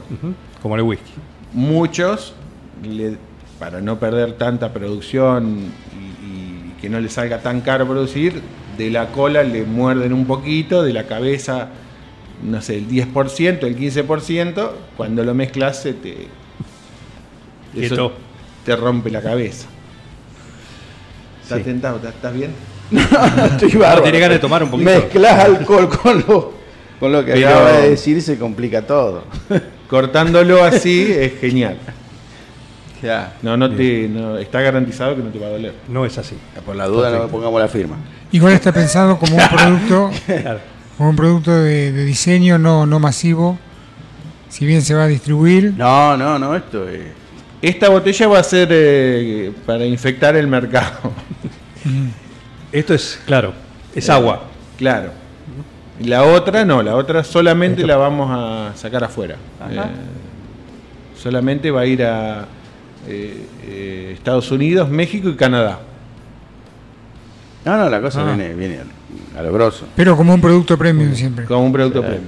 Como 0.63 0.77
el 0.77 0.83
whisky. 0.83 1.13
Muchos, 1.53 2.35
le- 2.83 3.17
para 3.59 3.81
no 3.81 3.99
perder 3.99 4.33
tanta 4.33 4.73
producción 4.73 5.59
y, 5.93 6.27
y 6.27 6.75
que 6.81 6.89
no 6.91 7.01
le 7.01 7.09
salga 7.09 7.39
tan 7.41 7.61
caro 7.63 7.87
producir, 7.87 8.43
de 8.77 8.91
la 8.91 9.07
cola 9.13 9.43
le 9.43 9.65
muerden 9.65 10.13
un 10.13 10.27
poquito, 10.27 10.83
de 10.83 10.93
la 10.93 11.05
cabeza, 11.05 11.69
no 12.43 12.61
sé, 12.61 12.77
el 12.77 12.89
10%, 12.89 13.67
el 13.67 13.77
15%, 13.77 14.73
cuando 14.97 15.25
lo 15.25 15.35
mezclas 15.35 15.81
se 15.83 15.95
te, 15.95 16.29
Quieto. 17.81 17.95
eso 17.95 18.13
te 18.65 18.75
rompe 18.77 19.11
la 19.11 19.21
cabeza. 19.23 19.67
¿Estás 21.43 21.59
Sí. 21.59 21.65
tentado? 21.65 21.97
¿Estás- 21.97 22.15
¿Estás 22.15 22.35
bien? 22.35 22.51
Estoy 22.91 23.73
bárbaro. 23.73 24.03
tiene 24.03 24.19
ganas 24.21 24.37
de 24.37 24.41
tomar 24.41 24.63
un 24.63 24.71
poquito. 24.71 24.91
Mezclas 24.91 25.45
alcohol 25.45 25.89
con 25.89 26.19
lo, 26.27 26.53
con 27.01 27.13
lo 27.13 27.25
que 27.25 27.33
Pero- 27.33 27.49
acaba 27.49 27.73
de 27.73 27.91
decir 27.91 28.17
y 28.17 28.21
se 28.21 28.39
complica 28.39 28.83
todo. 28.83 29.25
Cortándolo 29.89 30.65
así 30.65 31.07
es 31.13 31.39
genial. 31.41 31.77
Ya. 33.03 33.35
No, 33.43 33.57
no 33.57 33.71
te, 33.71 34.09
no, 34.09 34.39
está 34.39 34.61
garantizado 34.63 35.15
que 35.15 35.23
no 35.23 35.29
te 35.31 35.39
va 35.39 35.47
a 35.47 35.51
doler. 35.51 35.75
No 35.89 36.05
es 36.07 36.17
así. 36.19 36.35
Por 36.65 36.75
la 36.75 36.87
duda 36.87 37.11
no 37.11 37.29
pongamos 37.29 37.61
la 37.61 37.69
firma. 37.69 37.97
Igual 38.33 38.55
está 38.55 38.73
pensado 38.73 39.19
como 39.19 39.37
un 39.37 39.43
producto, 39.57 40.11
Claro. 40.27 40.61
como 40.97 41.11
un 41.11 41.17
producto 41.17 41.53
de, 41.53 41.93
de 41.93 42.05
diseño 42.05 42.59
no, 42.59 42.87
no 42.87 42.99
masivo. 42.99 43.59
Si 44.49 44.65
bien 44.65 44.81
se 44.83 44.95
va 44.95 45.05
a 45.05 45.07
distribuir, 45.09 45.75
No, 45.77 46.17
no, 46.17 46.39
no, 46.39 46.57
esto 46.57 46.89
es. 46.89 47.03
Esta 47.63 47.89
botella 47.89 48.29
va 48.29 48.39
a 48.39 48.43
ser 48.43 48.69
eh, 48.71 49.53
para 49.65 49.85
infectar 49.87 50.37
el 50.37 50.47
mercado. 50.47 51.13
Esto 52.73 52.95
es, 52.95 53.21
claro, 53.27 53.53
es 53.95 54.09
agua. 54.11 54.45
Claro. 54.77 55.11
Y 55.99 56.05
La 56.05 56.25
otra 56.25 56.65
no, 56.65 56.83
la 56.83 56.95
otra 56.97 57.25
solamente 57.25 57.87
la 57.87 57.97
vamos 57.97 58.29
a 58.31 58.77
sacar 58.77 59.03
afuera. 59.05 59.37
Eh, 59.71 59.81
solamente 61.19 61.71
va 61.71 61.81
a 61.81 61.87
ir 61.87 62.03
a 62.05 62.45
eh, 63.09 63.47
eh, 63.65 64.11
Estados 64.15 64.51
Unidos, 64.51 64.91
México 64.91 65.29
y 65.31 65.37
Canadá. 65.37 65.79
No, 67.65 67.77
no, 67.79 67.89
la 67.89 68.01
cosa 68.01 68.21
Ah. 68.23 68.35
viene, 68.35 68.55
viene 68.55 68.81
a 69.37 69.43
lo 69.43 69.53
grosso. 69.53 69.87
pero 69.97 70.17
como 70.17 70.35
un 70.35 70.41
producto 70.41 70.77
premium 70.77 71.15
siempre. 71.15 71.47
Como 71.47 71.65
un 71.65 71.73
producto 71.73 72.01
premium. 72.03 72.25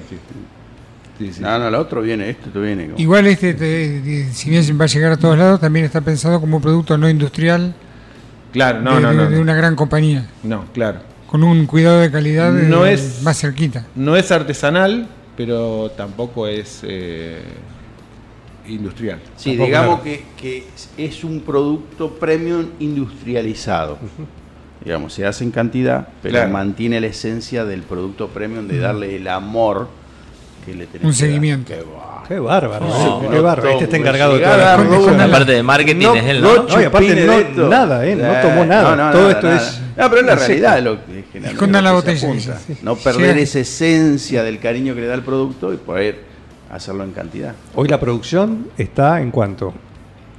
Sí. 1.18 1.26
Sí, 1.26 1.32
sí. 1.34 1.40
No, 1.42 1.58
no, 1.58 1.70
lo 1.70 1.80
otro 1.80 2.00
viene, 2.02 2.30
esto 2.30 2.48
te 2.50 2.58
viene. 2.60 2.86
como- 2.86 2.98
Igual 2.98 3.26
este, 3.26 3.54
te- 3.54 4.00
te- 4.00 4.32
si 4.32 4.50
bien 4.50 4.62
va 4.80 4.84
a 4.84 4.88
llegar 4.88 5.12
a 5.12 5.16
todos 5.16 5.36
lados, 5.36 5.60
también 5.60 5.84
está 5.84 6.00
pensado 6.00 6.40
como 6.40 6.56
un 6.56 6.62
producto 6.62 6.96
no 6.96 7.08
industrial 7.08 7.74
Claro, 8.52 8.80
no, 8.80 8.94
de, 8.96 9.00
no, 9.02 9.10
de- 9.10 9.16
no. 9.16 9.24
de 9.30 9.36
no. 9.36 9.42
una 9.42 9.54
gran 9.54 9.74
compañía, 9.76 10.26
No, 10.42 10.64
claro. 10.72 11.00
con 11.26 11.42
un 11.44 11.66
cuidado 11.66 12.00
de 12.00 12.10
calidad 12.10 12.52
No 12.52 12.86
eh, 12.86 12.94
es- 12.94 13.22
más 13.22 13.38
cerquita. 13.40 13.84
No 13.94 14.16
es 14.16 14.30
artesanal, 14.32 15.08
pero 15.36 15.90
tampoco 15.96 16.46
es 16.46 16.80
eh, 16.84 17.42
industrial. 18.68 19.18
Sí, 19.36 19.50
Tampoco, 19.50 19.66
digamos 19.66 20.00
que, 20.00 20.24
que 20.40 20.66
es 20.96 21.24
un 21.24 21.40
producto 21.40 22.14
premium 22.14 22.66
industrializado. 22.80 23.98
Digamos, 24.84 25.12
se 25.12 25.26
hace 25.26 25.42
en 25.44 25.50
cantidad, 25.50 26.08
pero 26.22 26.34
Claro. 26.34 26.50
mantiene 26.50 27.00
la 27.00 27.08
esencia 27.08 27.64
del 27.64 27.82
producto 27.82 28.28
premium 28.28 28.68
de 28.68 28.78
darle 28.78 29.16
el 29.16 29.26
amor 29.28 29.88
que 30.68 30.74
le 30.76 30.86
tenés 30.86 31.04
Un 31.04 31.10
que 31.10 31.16
seguimiento. 31.16 31.72
Qué 32.28 32.38
bárbaro, 32.38 32.86
No, 32.86 33.22
eh, 33.22 33.28
qué 33.30 33.40
bárbaro. 33.40 33.70
Este 33.70 33.84
está 33.84 33.96
todo, 33.96 34.00
encargado 34.00 34.34
de 34.34 34.40
toda 34.44 35.16
la 35.16 35.28
parte 35.30 35.52
de 35.52 35.62
marketing 35.62 36.02
No, 36.04 36.14
es 36.14 36.24
él, 36.24 36.42
no 36.42 36.62
¿no? 36.64 36.80
Y 36.80 36.84
aparte 36.84 37.26
no- 37.54 37.68
nada, 37.68 38.06
¿eh? 38.06 38.14
No 38.16 38.48
tomó 38.48 38.64
nada. 38.66 38.96
no, 38.96 39.12
Todo 39.12 39.22
nada, 39.22 39.30
esto 39.32 39.46
nada. 39.48 39.56
es- 39.62 39.80
No, 39.96 40.08
pero 40.10 40.20
es 40.20 40.26
la 40.26 40.34
realidad 40.36 40.82
lo 40.82 40.98
que 41.06 41.24
Escondan 41.48 41.84
la 41.84 41.90
que 41.90 41.96
botella, 41.96 42.28
apunta. 42.28 42.58
sí, 42.58 42.74
sí. 42.74 42.78
No 42.82 42.96
perder 42.96 43.36
Sí. 43.36 43.42
esa 43.42 43.58
esencia 43.60 44.42
del 44.42 44.58
cariño 44.58 44.94
que 44.94 45.00
le 45.00 45.06
da 45.06 45.14
el 45.14 45.22
producto 45.22 45.72
y 45.72 45.78
poder 45.78 46.20
hacerlo 46.70 47.02
en 47.04 47.12
cantidad. 47.12 47.54
Hoy 47.74 47.88
la 47.88 47.98
producción 47.98 48.68
está 48.76 49.20
en 49.22 49.30
cuánto? 49.30 49.72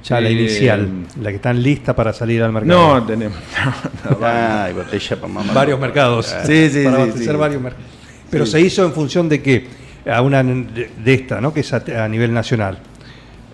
Ya 0.04 0.20
la 0.20 0.28
Eh, 0.28 0.32
inicial, 0.32 0.88
la 1.20 1.28
que 1.30 1.36
están 1.36 1.60
lista 1.62 1.94
para 1.94 2.12
salir 2.12 2.42
al 2.42 2.52
mercado. 2.52 3.00
No, 3.00 3.04
tenemos. 3.04 3.36
Ay, 4.22 4.72
botella 4.72 5.16
para 5.20 5.32
mamá. 5.32 5.52
varios 5.52 5.78
mercados. 5.80 6.34
Sí, 6.46 6.70
sí, 6.70 6.84
para 6.84 7.12
sí, 7.12 7.26
varios 7.36 7.60
mercados. 7.60 7.86
Pero 8.30 8.46
Sí. 8.46 8.52
se 8.52 8.60
hizo 8.60 8.84
en 8.84 8.92
función 8.92 9.28
de 9.28 9.42
qué? 9.42 9.66
A 10.10 10.22
una 10.22 10.42
de 10.42 10.90
de 11.04 11.14
esta, 11.14 11.40
¿no? 11.40 11.52
Que 11.54 11.60
es 11.60 11.72
a, 11.72 11.82
a 12.04 12.08
nivel 12.08 12.32
nacional. 12.34 12.78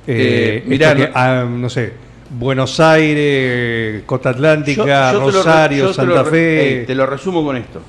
Eh, 0.06 0.58
esto 0.58 0.70
mirá, 0.70 0.94
que, 0.94 1.10
ah, 1.14 1.44
no 1.48 1.68
sé, 1.68 1.92
Buenos 2.30 2.78
Aires, 2.80 4.02
Costa 4.06 4.30
Atlántica, 4.30 5.12
Yo- 5.12 5.18
yo 5.18 5.18
te 5.18 5.24
lo 5.24 5.30
re- 5.30 5.36
Rosario, 5.38 5.88
te 5.88 5.94
Santa 5.94 6.22
re- 6.22 6.30
Fe. 6.30 6.84
te 6.86 6.94
lo 6.94 7.06
resumo 7.06 7.44
con 7.44 7.56
esto. 7.56 7.80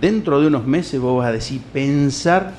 Dentro 0.00 0.40
de 0.40 0.46
unos 0.48 0.66
meses 0.66 0.98
vos 1.00 1.18
vas 1.18 1.28
a 1.28 1.32
decir, 1.32 1.60
pensar 1.72 2.52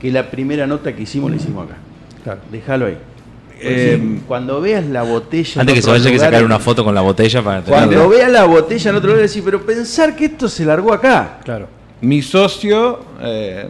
que 0.00 0.10
la 0.10 0.30
primera 0.30 0.66
nota 0.66 0.94
que 0.94 1.02
hicimos 1.02 1.30
la 1.30 1.36
hicimos 1.36 1.66
acá. 1.66 1.76
Claro. 2.24 2.40
Déjalo 2.50 2.86
ahí. 2.86 2.98
Eh, 3.62 3.98
Sí, 4.00 4.22
cuando 4.26 4.60
veas 4.62 4.86
la 4.86 5.02
botella. 5.02 5.60
Antes 5.60 5.74
que 5.74 5.82
se 5.82 5.90
vaya 5.90 6.06
hay 6.06 6.12
que 6.12 6.18
sacar 6.18 6.44
una 6.44 6.58
foto 6.58 6.82
con 6.84 6.94
la 6.94 7.02
botella 7.02 7.42
para 7.42 7.60
Cuando 7.62 7.90
tenerla. 7.90 8.08
veas 8.08 8.30
la 8.32 8.44
botella 8.44 8.90
en 8.90 8.96
otro 8.96 9.08
lugar, 9.10 9.22
decir, 9.22 9.42
pero 9.44 9.60
pensar 9.66 10.16
que 10.16 10.26
esto 10.26 10.48
se 10.48 10.64
largó 10.64 10.92
acá. 10.94 11.38
Claro. 11.44 11.68
Mi 12.00 12.22
socio, 12.22 13.00
eh, 13.20 13.66
eh, 13.66 13.68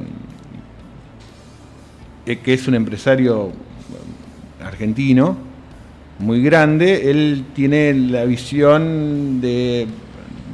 que 2.25 2.55
es 2.55 2.69
un 2.69 2.75
empresario 2.75 3.49
eh, 3.49 4.65
argentino, 4.65 5.37
muy 6.19 6.43
grande, 6.43 7.11
él 7.11 7.47
tiene 7.55 7.95
la 7.95 8.25
visión 8.25 9.41
de, 9.41 9.87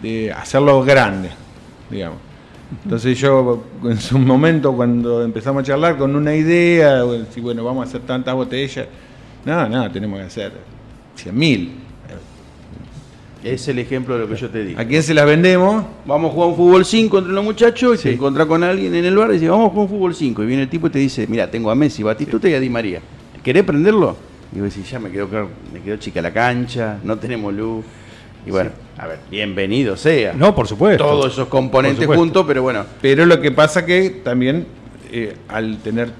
de 0.02 0.32
hacerlo 0.32 0.82
grande, 0.82 1.30
digamos. 1.90 2.18
Entonces 2.84 3.18
yo, 3.18 3.64
en 3.84 3.98
su 3.98 4.18
momento, 4.18 4.72
cuando 4.72 5.22
empezamos 5.22 5.62
a 5.62 5.66
charlar 5.66 5.96
con 5.96 6.14
una 6.16 6.34
idea, 6.34 7.02
bueno, 7.40 7.64
vamos 7.64 7.86
a 7.86 7.88
hacer 7.88 8.00
tantas 8.02 8.34
botellas, 8.34 8.86
no, 9.44 9.68
no, 9.68 9.90
tenemos 9.90 10.18
que 10.18 10.26
hacer 10.26 10.52
100.000. 11.16 11.85
Es 13.46 13.68
el 13.68 13.78
ejemplo 13.78 14.14
de 14.14 14.20
lo 14.22 14.28
que 14.28 14.34
yo 14.34 14.50
te 14.50 14.64
digo. 14.64 14.80
¿A 14.80 14.84
quién 14.84 15.02
se 15.02 15.14
las 15.14 15.24
vendemos? 15.24 15.84
Vamos 16.04 16.30
a 16.30 16.34
jugar 16.34 16.48
un 16.50 16.56
fútbol 16.56 16.84
5 16.84 17.18
entre 17.18 17.32
los 17.32 17.44
muchachos 17.44 17.94
y 17.94 17.98
Sí. 17.98 18.08
te 18.08 18.14
encontrás 18.14 18.46
con 18.46 18.64
alguien 18.64 18.92
en 18.94 19.04
el 19.04 19.16
bar 19.16 19.30
y 19.30 19.34
dice, 19.34 19.48
vamos 19.48 19.66
a 19.68 19.70
jugar 19.70 19.84
un 19.84 19.88
fútbol 19.88 20.14
5. 20.16 20.42
Y 20.42 20.46
viene 20.46 20.62
el 20.64 20.68
tipo 20.68 20.88
y 20.88 20.90
te 20.90 20.98
dice, 20.98 21.26
mira, 21.28 21.48
tengo 21.48 21.70
a 21.70 21.74
Messi, 21.76 22.02
Batistuta 22.02 22.48
y 22.48 22.54
a 22.54 22.60
Di 22.60 22.68
María. 22.68 23.00
¿Querés 23.44 23.62
prenderlo? 23.62 24.16
Y 24.54 24.60
vos 24.60 24.74
decís, 24.74 24.90
ya 24.90 24.98
me 24.98 25.10
quedó, 25.10 25.28
me 25.72 25.80
quedó 25.80 25.96
chica 25.96 26.20
la 26.20 26.32
cancha, 26.32 26.98
no 27.04 27.16
tenemos 27.18 27.54
luz. 27.54 27.84
Y 28.44 28.50
bueno, 28.50 28.70
a 28.98 29.06
ver, 29.06 29.18
bienvenido 29.30 29.96
sea. 29.96 30.32
No, 30.32 30.52
por 30.54 30.66
supuesto. 30.66 31.04
Todos 31.04 31.32
esos 31.32 31.46
componentes 31.48 32.06
juntos, 32.06 32.44
pero 32.48 32.62
bueno. 32.62 32.84
Pero 33.00 33.26
lo 33.26 33.40
que 33.40 33.52
pasa 33.52 33.86
que 33.86 34.10
también 34.24 34.66
eh, 35.12 35.36
al 35.48 35.78
tener 35.78 36.10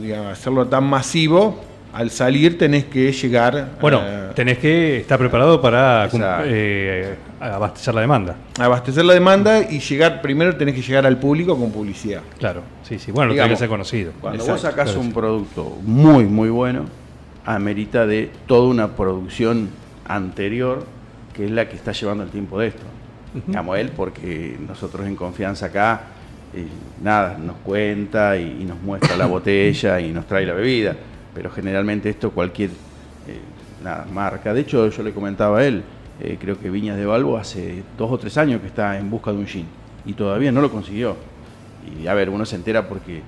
digamos, 0.00 0.32
hacerlo 0.32 0.66
tan 0.66 0.84
masivo, 0.84 1.60
al 1.94 2.10
salir 2.10 2.58
tenés 2.58 2.84
que 2.86 3.12
llegar 3.12 3.68
Bueno, 3.80 3.98
a, 4.00 4.34
tenés 4.34 4.58
que 4.58 4.98
estar 4.98 5.18
preparado 5.18 5.60
para 5.60 6.08
eh, 6.44 7.14
abastecer 7.40 7.94
la 7.94 8.00
demanda. 8.00 8.34
abastecer 8.58 9.04
la 9.04 9.14
demanda 9.14 9.60
y 9.70 9.78
llegar, 9.78 10.20
primero 10.20 10.56
tenés 10.56 10.74
que 10.74 10.82
llegar 10.82 11.06
al 11.06 11.18
público 11.18 11.56
con 11.56 11.70
publicidad. 11.70 12.20
Claro, 12.38 12.62
sí, 12.82 12.98
sí. 12.98 13.12
Bueno, 13.12 13.32
Digamos, 13.32 13.46
tiene 13.48 13.54
que 13.54 13.58
ser 13.60 13.68
conocido. 13.68 14.12
Cuando 14.20 14.38
Exacto, 14.42 14.52
vos 14.52 14.60
sacás 14.60 14.84
claro, 14.86 15.00
un 15.00 15.06
sí. 15.06 15.12
producto 15.12 15.78
muy, 15.84 16.24
muy 16.24 16.48
bueno, 16.48 16.86
amerita 17.46 18.06
de 18.06 18.28
toda 18.46 18.68
una 18.68 18.88
producción 18.96 19.68
anterior, 20.08 20.84
que 21.32 21.44
es 21.44 21.50
la 21.52 21.68
que 21.68 21.76
está 21.76 21.92
llevando 21.92 22.24
el 22.24 22.30
tiempo 22.30 22.58
de 22.58 22.68
esto. 22.68 22.82
Digamos 23.46 23.78
él, 23.78 23.90
porque 23.96 24.56
nosotros 24.66 25.06
en 25.06 25.16
confianza 25.16 25.66
acá, 25.66 26.02
eh, 26.54 26.66
nada, 27.02 27.36
nos 27.38 27.56
cuenta 27.64 28.36
y, 28.36 28.58
y 28.62 28.64
nos 28.64 28.80
muestra 28.80 29.16
la 29.16 29.26
botella 29.36 30.00
y 30.00 30.12
nos 30.12 30.26
trae 30.26 30.44
la 30.46 30.54
bebida. 30.54 30.96
Pero 31.34 31.50
generalmente 31.50 32.08
esto 32.08 32.30
cualquier 32.30 32.70
eh, 32.70 33.40
marca. 34.12 34.54
De 34.54 34.60
hecho, 34.60 34.88
yo 34.88 35.02
le 35.02 35.12
comentaba 35.12 35.58
a 35.58 35.66
él, 35.66 35.82
eh, 36.20 36.38
creo 36.40 36.58
que 36.58 36.70
Viñas 36.70 36.96
de 36.96 37.04
Balbo 37.06 37.36
hace 37.36 37.82
dos 37.98 38.10
o 38.10 38.18
tres 38.18 38.38
años 38.38 38.60
que 38.60 38.68
está 38.68 38.98
en 38.98 39.10
busca 39.10 39.32
de 39.32 39.38
un 39.38 39.46
gin 39.46 39.66
y 40.06 40.12
todavía 40.12 40.52
no 40.52 40.60
lo 40.60 40.70
consiguió. 40.70 41.16
Y 42.00 42.06
a 42.06 42.14
ver, 42.14 42.30
uno 42.30 42.46
se 42.46 42.56
entera 42.56 42.88
porque 42.88 43.20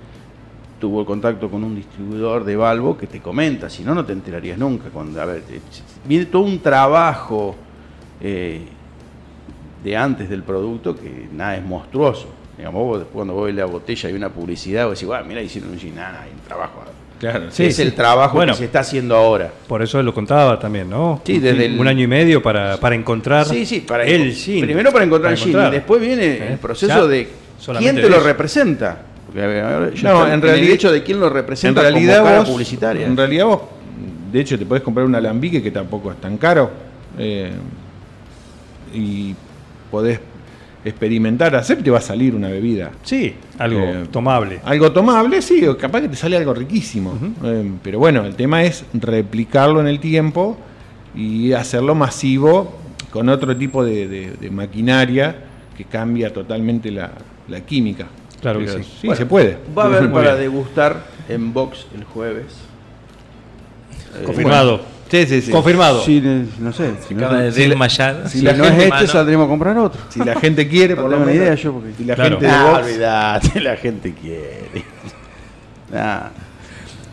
tuvo 0.80 1.00
el 1.00 1.06
contacto 1.06 1.50
con 1.50 1.64
un 1.64 1.74
distribuidor 1.74 2.44
de 2.44 2.56
Balbo 2.56 2.96
que 2.96 3.06
te 3.06 3.20
comenta, 3.20 3.68
si 3.68 3.82
no, 3.82 3.94
no 3.94 4.04
te 4.04 4.12
enterarías 4.12 4.58
nunca. 4.58 4.88
Cuando, 4.90 5.20
a 5.20 5.24
ver, 5.24 5.42
eh, 5.50 5.60
viene 6.06 6.26
todo 6.26 6.42
un 6.42 6.60
trabajo 6.60 7.56
de 8.18 9.96
antes 9.96 10.28
del 10.28 10.42
producto 10.42 10.96
que 10.96 11.28
nada 11.32 11.56
es 11.56 11.64
monstruoso. 11.64 12.28
Digamos, 12.56 12.82
vos 12.82 12.98
después 13.00 13.14
cuando 13.14 13.34
vos 13.34 13.46
ves 13.46 13.54
la 13.54 13.66
botella 13.66 14.10
y 14.10 14.12
una 14.14 14.30
publicidad, 14.30 14.86
vos 14.86 14.98
decís, 14.98 15.14
mira, 15.26 15.42
hicieron 15.42 15.70
un 15.70 15.78
gin, 15.78 15.94
nada, 15.94 16.22
hay 16.22 16.30
un 16.32 16.40
trabajo. 16.40 16.80
Claro, 17.18 17.46
Sí, 17.50 17.64
es 17.64 17.76
sí. 17.76 17.82
el 17.82 17.94
trabajo 17.94 18.36
Bueno. 18.36 18.52
que 18.52 18.58
se 18.58 18.64
está 18.66 18.80
haciendo 18.80 19.16
ahora. 19.16 19.50
Por 19.66 19.82
eso 19.82 20.02
lo 20.02 20.12
contaba 20.12 20.58
también, 20.58 20.90
¿no? 20.90 21.22
Sí, 21.24 21.38
desde 21.38 21.64
el- 21.66 21.80
un 21.80 21.88
año 21.88 22.04
y 22.04 22.06
medio 22.06 22.42
para, 22.42 22.76
para 22.78 22.94
encontrar 22.94 23.46
Sí, 23.46 23.64
sí, 23.64 23.80
para 23.80 24.04
el 24.04 24.32
gin. 24.34 24.60
Primero 24.64 24.92
para 24.92 25.04
encontrar 25.06 25.32
el 25.32 25.38
gin, 25.38 25.48
encontrar. 25.48 25.72
y 25.72 25.76
después 25.76 26.00
viene 26.00 26.24
¿Eh? 26.26 26.48
el 26.52 26.58
proceso 26.58 27.02
Ya, 27.02 27.06
de 27.06 27.28
quién 27.78 27.96
te 27.96 28.08
lo 28.10 28.20
representa. 28.20 28.98
Ver, 29.34 29.64
No, 29.64 29.86
estoy 29.86 30.26
en 30.28 30.32
el 30.34 30.42
realidad- 30.42 30.74
hecho 30.74 30.92
de 30.92 31.02
quién 31.02 31.20
lo 31.20 31.26
En 31.28 31.32
representa 31.34 31.80
realidad, 31.82 32.18
como 32.18 32.26
cara 32.26 32.38
vos, 32.40 32.48
publicitaria. 32.50 33.06
en 33.06 33.16
realidad 33.16 33.46
vos, 33.46 33.60
de 34.32 34.40
hecho, 34.40 34.58
te 34.58 34.66
podés 34.66 34.82
comprar 34.82 35.04
un 35.06 35.14
alambique 35.14 35.62
que 35.62 35.70
tampoco 35.70 36.12
es 36.12 36.18
tan 36.20 36.36
caro 36.38 36.70
eh, 37.18 37.50
y 38.94 39.34
podés 39.90 40.20
experimentar, 40.88 41.54
hacer, 41.56 41.82
te 41.82 41.90
va 41.90 41.98
a 41.98 42.02
salir 42.02 42.34
una 42.34 42.48
bebida. 42.48 42.90
Sí, 43.02 43.34
algo 43.58 43.80
Eh, 43.80 44.04
tomable. 44.10 44.60
Algo 44.64 44.92
tomable, 44.92 45.42
sí, 45.42 45.66
o 45.66 45.76
capaz 45.76 46.02
que 46.02 46.08
te 46.08 46.16
sale 46.16 46.36
algo 46.36 46.54
riquísimo. 46.54 47.18
Eh, 47.44 47.70
pero 47.82 47.98
bueno, 47.98 48.24
el 48.24 48.34
tema 48.36 48.62
es 48.62 48.84
replicarlo 48.94 49.80
en 49.80 49.86
el 49.88 50.00
tiempo 50.00 50.56
y 51.14 51.52
hacerlo 51.52 51.94
masivo 51.94 52.76
con 53.10 53.28
otro 53.28 53.56
tipo 53.56 53.84
de, 53.84 54.06
de- 54.08 54.30
de 54.32 54.50
maquinaria 54.50 55.36
que 55.76 55.84
cambia 55.84 56.32
totalmente 56.32 56.90
la, 56.90 57.12
la 57.48 57.60
química. 57.60 58.06
Claro 58.40 58.60
que 58.60 58.68
sí. 58.68 58.82
Sí, 58.82 59.06
Bueno, 59.06 59.16
se 59.16 59.26
puede. 59.26 59.58
Va 59.76 59.84
a 59.84 59.86
haber 59.86 60.12
para 60.12 60.36
degustar 60.36 61.04
en 61.28 61.52
box 61.52 61.86
el 61.94 62.04
jueves. 62.04 62.46
Eh, 64.14 64.22
Confirmado. 64.24 64.80
Sí, 65.24 65.26
sí, 65.26 65.42
sí. 65.46 65.50
Confirmado. 65.50 66.02
Sí, 66.02 66.20
ne- 66.20 66.46
no 66.58 66.72
sé. 66.72 66.92
Si 67.06 67.14
no, 67.14 67.32
de 67.32 67.52
si 67.52 67.60
decir 67.60 67.68
la- 67.68 68.28
si 68.28 68.42
no 68.58 68.64
es 68.64 68.78
este, 68.78 69.06
saldremos 69.06 69.46
a 69.46 69.48
comprar 69.48 69.76
otro. 69.78 70.00
Si 70.10 70.20
la 70.22 70.38
gente 70.38 70.68
quiere, 70.68 70.96
por 70.96 71.10
lo 71.10 71.18
menos. 71.20 71.34
idea 71.34 71.54
yo, 71.54 71.72
porque- 71.72 71.92
Si 71.96 72.04
la 72.04 72.14
Claro. 72.14 72.38
gente 72.40 72.54
Ah, 72.54 72.70
box. 72.72 72.84
olvidate, 72.86 73.60
la 73.60 73.76
gente 73.76 74.14
quiere. 74.14 74.84
Nah. 75.92 76.20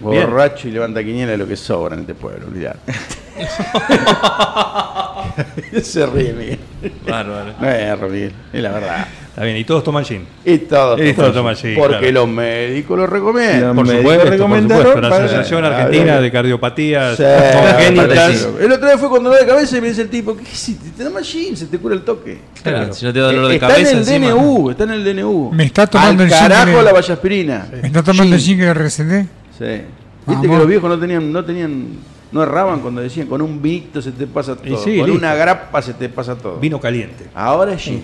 Bien. 0.02 0.26
Borracho 0.26 0.68
y 0.68 0.72
levanta 0.72 1.02
quiniela 1.04 1.34
es 1.34 1.40
lo 1.40 1.48
que 1.48 1.56
sobra 1.56 1.94
en 1.96 2.02
este 2.02 2.14
pueblo, 2.16 2.48
olvidate. 2.48 2.92
Se 5.82 6.06
ríe 6.06 6.34
Miguel. 6.34 6.60
Bárbaro. 7.08 7.54
No 7.60 7.70
es 7.70 8.02
Miguel, 8.02 8.34
es 8.52 8.62
la 8.62 8.72
verdad. 8.72 9.08
Está 9.34 9.46
bien, 9.46 9.58
y 9.58 9.64
todos 9.64 9.84
toman 9.84 10.06
gin. 10.06 10.28
Y 10.46 10.60
todo, 10.60 11.04
Y 11.04 11.12
todo 11.14 11.34
toma, 11.34 11.56
sí, 11.56 11.74
Porque 11.76 11.98
claro. 11.98 12.14
los 12.14 12.28
médicos 12.30 12.96
lo 13.00 13.08
recomiendan. 13.08 13.76
Por 13.76 13.88
médicos 13.88 13.98
supuesto, 14.04 14.24
por 14.26 14.32
recomendaron 14.32 14.86
supuesto. 14.94 15.10
La 15.10 15.16
Asociación 15.26 15.66
Argentina 15.66 16.22
de 16.22 16.32
Cardiopatías 16.32 17.18
Sí, 17.18 17.24
Congénitas. 17.24 18.08
parecido. 18.08 18.60
El 18.60 18.72
otro 18.74 18.86
día 18.88 18.98
fue 19.00 19.10
cuando 19.10 19.30
dolor 19.32 19.44
de 19.44 19.52
cabeza 19.52 19.78
y 19.78 19.82
me 19.82 19.88
dice 19.88 20.02
el 20.04 20.10
tipo, 20.10 20.38
¿qué 20.38 20.44
hiciste? 20.44 20.90
Te 20.96 21.04
da 21.04 21.10
más 21.10 21.26
gin, 21.28 21.58
se 21.58 21.66
te 21.66 21.80
cura 21.80 21.96
el 21.96 22.04
toque. 22.04 22.38
Claro, 22.62 22.94
si 22.94 23.06
no 23.06 23.12
te 23.12 23.20
da 23.20 23.26
dolor 23.26 23.48
de 23.48 23.56
está 23.56 23.68
cabeza 23.70 23.90
en 23.90 23.98
el 23.98 24.04
encima. 24.04 24.28
DNU, 24.34 24.70
está 24.70 24.84
en 24.84 24.92
el 24.92 25.04
DNU. 25.04 25.52
Me 25.52 25.64
está 25.64 25.88
tomando 25.88 26.24
Al 26.24 26.30
el 26.30 26.36
gin 26.36 26.48
carajo 26.50 26.82
la 26.84 26.94
vallaspirina. 26.94 27.68
¿Me 27.82 27.88
está 27.88 28.04
tomando 28.04 28.36
el 28.36 28.42
gin 28.42 28.58
que 28.60 28.66
le 28.66 28.74
receté? 28.76 29.22
Sí. 29.58 29.66
Viste 29.66 29.84
Vamos. 30.28 30.46
que 30.48 30.58
los 30.58 30.68
viejos 30.68 30.90
no 30.92 31.00
tenían, 31.00 31.32
no 31.34 31.44
tenían, 31.44 31.86
no 32.32 32.44
erraban 32.44 32.82
cuando 32.82 33.02
decían 33.02 33.26
con 33.26 33.42
un 33.42 33.60
vinito 33.60 34.00
se 34.00 34.12
te 34.12 34.28
pasa 34.28 34.56
Y 34.64 34.70
todo, 34.70 34.84
sí, 34.84 34.98
con 35.00 35.08
listo. 35.10 35.14
una 35.26 35.34
grapa 35.34 35.82
se 35.82 35.94
te 35.96 36.08
pasa 36.08 36.36
todo. 36.36 36.58
Vino 36.60 36.80
caliente. 36.80 37.26
Ahora 37.34 37.74
es 37.74 37.82
gin. 37.82 38.04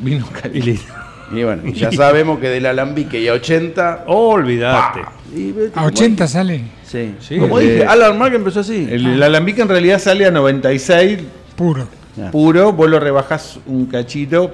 Vino 0.00 0.26
listo. 0.52 0.92
Y 1.30 1.42
bueno, 1.44 1.62
ya 1.72 1.92
sabemos 1.92 2.38
que 2.38 2.48
del 2.48 2.64
alambique 2.66 3.20
y 3.20 3.28
a 3.28 3.34
80. 3.34 4.04
Olvídate. 4.06 5.00
pa. 5.02 5.12
Y 5.34 5.52
vete 5.52 5.68
A 5.70 5.72
como 5.74 5.86
80 5.88 6.24
dije. 6.24 6.32
sale. 6.32 6.62
Sí. 6.84 7.14
Sí, 7.20 7.36
Como 7.38 7.58
el 7.58 7.66
dije, 7.66 7.78
de- 7.80 7.86
Alan 7.86 8.16
Mark 8.18 8.34
empezó 8.34 8.60
así. 8.60 8.88
El, 8.90 9.06
el 9.06 9.22
alambique 9.22 9.60
en 9.60 9.68
realidad 9.68 9.98
sale 9.98 10.24
a 10.24 10.30
96 10.30 11.18
Puro. 11.54 11.86
Puro, 12.32 12.72
vos 12.72 12.88
lo 12.88 12.98
rebajás 12.98 13.60
un 13.66 13.86
cachito 13.86 14.50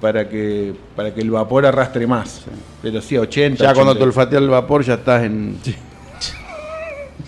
para 0.00 0.28
que 0.28 0.74
para 0.96 1.14
que 1.14 1.20
el 1.20 1.30
vapor 1.30 1.64
arrastre 1.66 2.06
más. 2.06 2.42
Pero 2.82 3.00
sí, 3.00 3.14
a 3.16 3.20
80. 3.20 3.62
Ya 3.62 3.72
cuando 3.72 3.92
te 3.92 3.98
80. 4.02 4.04
olfatea 4.06 4.38
el 4.40 4.48
vapor 4.48 4.82
ya 4.82 4.94
estás 4.94 5.22
en. 5.22 5.56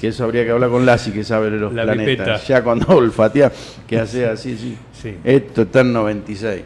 Que 0.00 0.08
eso 0.08 0.24
habría 0.24 0.44
que 0.44 0.50
hablar 0.50 0.70
con 0.70 0.84
Lassi 0.84 1.12
que 1.12 1.22
sabe 1.24 1.50
de 1.50 1.56
los 1.58 1.72
La 1.72 1.84
planetas. 1.84 2.06
pipeta. 2.26 2.36
Ya 2.46 2.62
cuando 2.64 2.86
olfatea, 2.96 3.52
que 3.86 3.98
hace 3.98 4.26
así, 4.26 4.56
sí. 4.58 4.76
Sí. 5.00 5.16
Esto 5.22 5.62
está 5.62 5.80
en 5.80 5.92
96. 5.92 6.62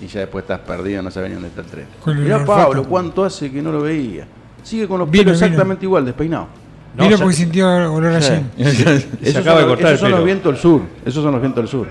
Y 0.00 0.06
ya 0.08 0.20
después 0.20 0.42
estás 0.44 0.60
perdido, 0.60 1.02
no 1.02 1.10
sabes 1.10 1.30
ni 1.30 1.34
dónde 1.34 1.48
está 1.48 1.62
el 1.62 1.66
tren. 1.68 1.86
Mirá. 2.22 2.44
Pablo, 2.44 2.84
cuánto 2.84 3.24
hace 3.24 3.50
que 3.50 3.62
no 3.62 3.72
lo 3.72 3.80
veía. 3.82 4.26
Sigue 4.62 4.86
con 4.88 4.98
los 4.98 5.10
Vino, 5.10 5.24
pelos 5.24 5.38
vino. 5.38 5.46
exactamente 5.46 5.84
igual, 5.86 6.04
despeinado. 6.04 6.48
No, 6.96 7.08
ya- 7.10 7.16
porque 7.18 7.34
sintió 7.34 7.68
olor 7.92 8.12
a 8.12 8.20
Sí. 8.22 8.32
Esos 8.58 9.36
acaba 9.36 9.58
de 9.58 9.62
son, 9.62 9.68
cortar 9.68 9.86
esos 9.92 9.92
el 9.92 9.98
son 9.98 10.10
los 10.12 10.24
vientos 10.24 10.52
del 10.52 10.60
sur. 10.62 10.80
Esos 11.04 11.22
son 11.22 11.32
los 11.32 11.40
vientos 11.40 11.62
del 11.62 11.68
sur. 11.68 11.86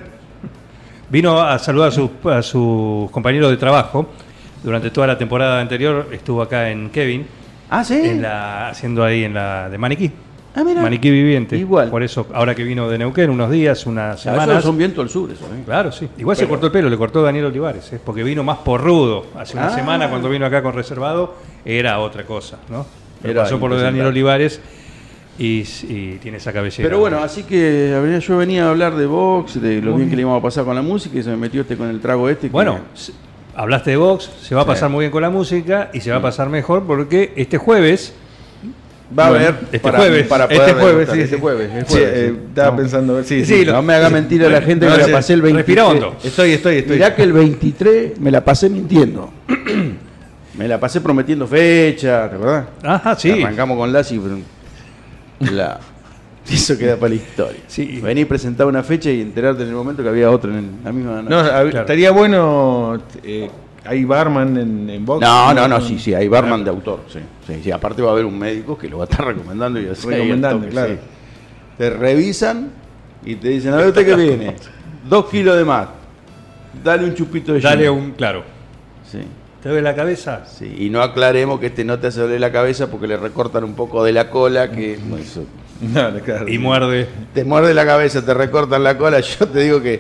Vino 1.10 1.40
a 1.40 1.58
saludar 1.60 1.90
a 1.90 1.92
sus, 1.92 2.10
a 2.26 2.42
sus 2.42 3.10
compañeros 3.12 3.50
de 3.52 3.58
trabajo. 3.58 4.10
Durante 4.64 4.90
toda 4.90 5.06
la 5.08 5.18
temporada 5.18 5.62
anterior 5.62 6.08
estuvo 6.12 6.42
acá 6.42 6.70
en 6.72 6.90
Kevin, 6.90 7.28
Ah, 7.70 7.84
sí. 7.84 7.94
en 8.04 8.22
la, 8.24 8.70
haciendo 8.70 9.04
ahí 9.04 9.24
en 9.24 9.34
la 9.36 9.70
de 9.70 9.78
Maniquí. 9.78 10.12
Ah, 10.56 10.64
mira. 10.64 10.82
Maniquí 10.82 11.10
viviente. 11.12 11.58
Igual. 11.58 11.90
Por 11.90 12.02
eso, 12.02 12.26
ahora 12.34 12.56
que 12.56 12.64
vino 12.64 12.88
de 12.90 12.98
Neuquén, 12.98 13.30
unos 13.30 13.52
días, 13.52 13.86
unas 13.86 14.22
semanas. 14.22 14.64
son 14.64 14.78
vientos 14.78 15.04
del 15.04 15.10
sur, 15.12 15.30
eso. 15.32 15.46
¿eh? 15.46 15.62
Claro, 15.66 15.92
sí. 15.92 16.08
Igual 16.18 16.38
se 16.38 16.48
cortó 16.48 16.68
el 16.68 16.72
pelo, 16.72 16.90
le 16.90 16.98
cortó 16.98 17.22
Daniel 17.22 17.46
Olivares, 17.46 17.92
¿eh? 17.94 18.00
porque 18.04 18.24
vino 18.24 18.44
más 18.44 18.60
porrudo. 18.60 19.26
Hace 19.38 19.58
una 19.58 19.68
Ah. 19.68 19.76
semana 19.76 20.10
cuando 20.10 20.30
vino 20.30 20.46
acá 20.46 20.64
con 20.64 20.74
reservado 20.74 21.36
era 21.66 22.00
otra 22.00 22.24
cosa, 22.24 22.58
¿no? 22.70 22.86
Pero 23.22 23.34
Era 23.34 23.44
pasó 23.44 23.60
por 23.60 23.70
lo 23.70 23.76
de 23.78 23.84
Daniel. 23.84 24.06
Olivares 24.08 24.62
y, 25.38 25.64
y 25.90 26.20
tiene 26.22 26.38
esa 26.38 26.54
cabellera. 26.54 26.88
Pero 26.88 27.00
bueno, 27.00 27.20
así 27.20 27.44
que 27.44 28.20
yo 28.26 28.38
venía 28.38 28.68
a 28.68 28.70
hablar 28.70 28.96
de 28.96 29.06
box, 29.06 29.62
de 29.62 29.82
lo 29.82 29.96
bien 29.96 30.10
que 30.10 30.16
le 30.16 30.22
íbamos 30.22 30.40
a 30.40 30.44
pasar 30.44 30.64
con 30.64 30.76
la 30.76 30.82
música 30.82 31.18
y 31.20 31.24
se 31.24 31.30
me 31.32 31.38
metió 31.38 31.62
este 31.62 31.76
con 31.76 31.90
el 31.90 32.00
trago 32.00 32.30
este. 32.30 32.48
que- 32.48 32.54
Bueno, 32.54 32.80
hablaste 33.56 33.92
de 33.92 33.98
Vox, 33.98 34.30
se 34.42 34.56
va 34.56 34.62
a 34.62 34.64
Sí. 34.64 34.68
pasar 34.70 34.90
muy 34.90 35.02
bien 35.04 35.12
con 35.12 35.22
la 35.22 35.30
música 35.30 35.90
y 35.94 36.00
se 36.02 36.12
va 36.12 36.18
a 36.18 36.22
pasar 36.22 36.48
mejor 36.50 36.84
porque 36.84 37.34
este 37.36 37.58
jueves, 37.58 38.14
va 39.18 39.28
a 39.28 39.30
bueno, 39.30 39.46
haber 39.46 39.60
este 39.64 39.80
para, 39.80 39.98
jueves, 40.00 40.28
para 40.28 40.44
Este 40.46 40.74
jueves, 40.74 41.10
sí. 41.12 41.22
este 41.22 41.38
jueves, 41.38 41.72
el 41.74 41.86
Sí, 41.88 41.94
jueves, 41.94 42.14
eh, 42.16 42.36
estaba 42.50 42.72
No. 42.72 42.78
pensando, 42.78 43.24
sí, 43.24 43.46
Sí, 43.46 43.58
sí. 43.60 43.66
lo- 43.66 43.74
No 43.74 43.82
me 43.82 43.94
haga 43.96 44.10
mentir 44.10 44.44
a 44.46 44.50
la 44.50 44.62
gente 44.62 44.86
No, 44.88 44.96
que 44.96 45.02
la 45.02 45.08
pasé 45.08 45.34
el 45.34 45.42
23. 45.42 45.66
Respira 45.66 45.88
hondo. 46.08 46.18
Estoy, 46.24 46.52
estoy, 46.52 46.78
estoy. 46.78 46.96
Mirá 46.98 47.16
que 47.16 47.24
el 47.24 47.34
23 47.34 48.20
me 48.20 48.32
la 48.32 48.44
pasé 48.44 48.70
mintiendo. 48.70 49.32
me 50.58 50.68
la 50.68 50.80
pasé 50.80 51.02
prometiendo 51.02 51.48
fecha, 51.48 52.30
¿te 52.30 52.36
acordás? 52.36 52.66
Ajá, 52.84 53.16
sí. 53.16 53.32
Arrancamos 53.32 53.78
con 53.78 53.92
pero 54.20 54.38
la... 55.56 55.80
eso 56.52 56.78
queda 56.78 56.96
para 56.96 57.10
la 57.10 57.16
historia. 57.16 57.60
Sí. 57.68 58.00
Vení 58.04 58.22
a 58.22 58.28
presentar 58.28 58.68
una 58.68 58.84
fecha 58.84 59.10
y 59.10 59.22
enterarte 59.22 59.64
en 59.64 59.70
el 59.70 59.76
momento 59.76 60.04
que 60.04 60.10
había 60.10 60.30
otra 60.30 60.52
en 60.52 60.58
el- 60.58 60.70
la 60.84 60.92
misma 60.92 61.22
noche. 61.24 61.30
No, 61.30 61.42
Claro. 61.44 61.80
estaría 61.80 62.12
bueno. 62.12 63.02
eh, 63.24 63.50
hay 63.86 64.04
barman 64.06 64.58
en, 64.58 64.90
en 64.90 65.06
box. 65.06 65.22
No, 65.22 65.54
no, 65.54 65.68
no, 65.68 65.82
sí, 65.82 66.00
sí, 66.00 66.14
hay 66.14 66.28
barman 66.28 66.64
de 66.64 66.70
autor, 66.70 67.02
sí, 67.08 67.20
sí, 67.48 67.62
sí. 67.64 67.72
Aparte 67.72 68.02
va 68.02 68.10
a 68.10 68.12
haber 68.14 68.26
un 68.26 68.38
médico 68.38 68.78
que 68.78 68.90
lo 68.90 68.98
va 69.00 69.06
a 69.06 69.08
estar 69.10 69.26
recomendando 69.26 69.80
y 69.82 69.88
así. 69.88 70.08
Recomendando, 70.08 70.60
toque, 70.60 70.72
claro. 70.72 70.94
sí. 70.94 71.00
Te 71.78 71.90
revisan 71.90 72.70
y 73.26 73.36
te 73.36 73.50
dicen, 73.50 73.74
a 73.74 73.78
ver 73.78 73.88
usted 73.88 74.06
qué 74.06 74.16
viene. 74.22 74.56
Dos 75.08 75.26
kilos 75.26 75.58
de 75.58 75.66
más. 75.66 75.88
Dale 76.84 77.06
un 77.06 77.14
chupito 77.14 77.54
de 77.54 77.60
Dale 77.62 77.84
gin". 77.88 77.92
un, 77.98 78.12
claro, 78.12 78.44
Sí, 79.10 79.20
¿te 79.62 79.70
duele 79.70 79.84
la 79.84 79.96
cabeza? 79.96 80.46
sí. 80.46 80.76
Y 80.80 80.90
no 80.90 81.02
aclaremos 81.02 81.60
que 81.60 81.68
este 81.68 81.84
no 81.86 82.00
te 82.00 82.08
hace 82.08 82.22
doler 82.22 82.40
la 82.42 82.52
cabeza 82.52 82.90
porque 82.92 83.08
le 83.08 83.18
recortan 83.18 83.64
un 83.64 83.76
poco 83.76 84.04
de 84.04 84.12
la 84.12 84.30
cola 84.30 84.72
que 84.72 85.00
no, 85.08 85.18
eso- 85.18 85.46
No, 85.94 86.10
no, 86.12 86.20
claro. 86.22 86.48
Y 86.50 86.58
muerde. 86.58 87.08
te 87.34 87.44
muerde 87.46 87.74
la 87.74 87.86
cabeza, 87.86 88.26
te 88.26 88.34
recortan 88.34 88.84
la 88.84 88.98
cola. 88.98 89.20
Yo 89.20 89.48
te 89.48 89.60
digo 89.60 89.82
que 89.82 90.00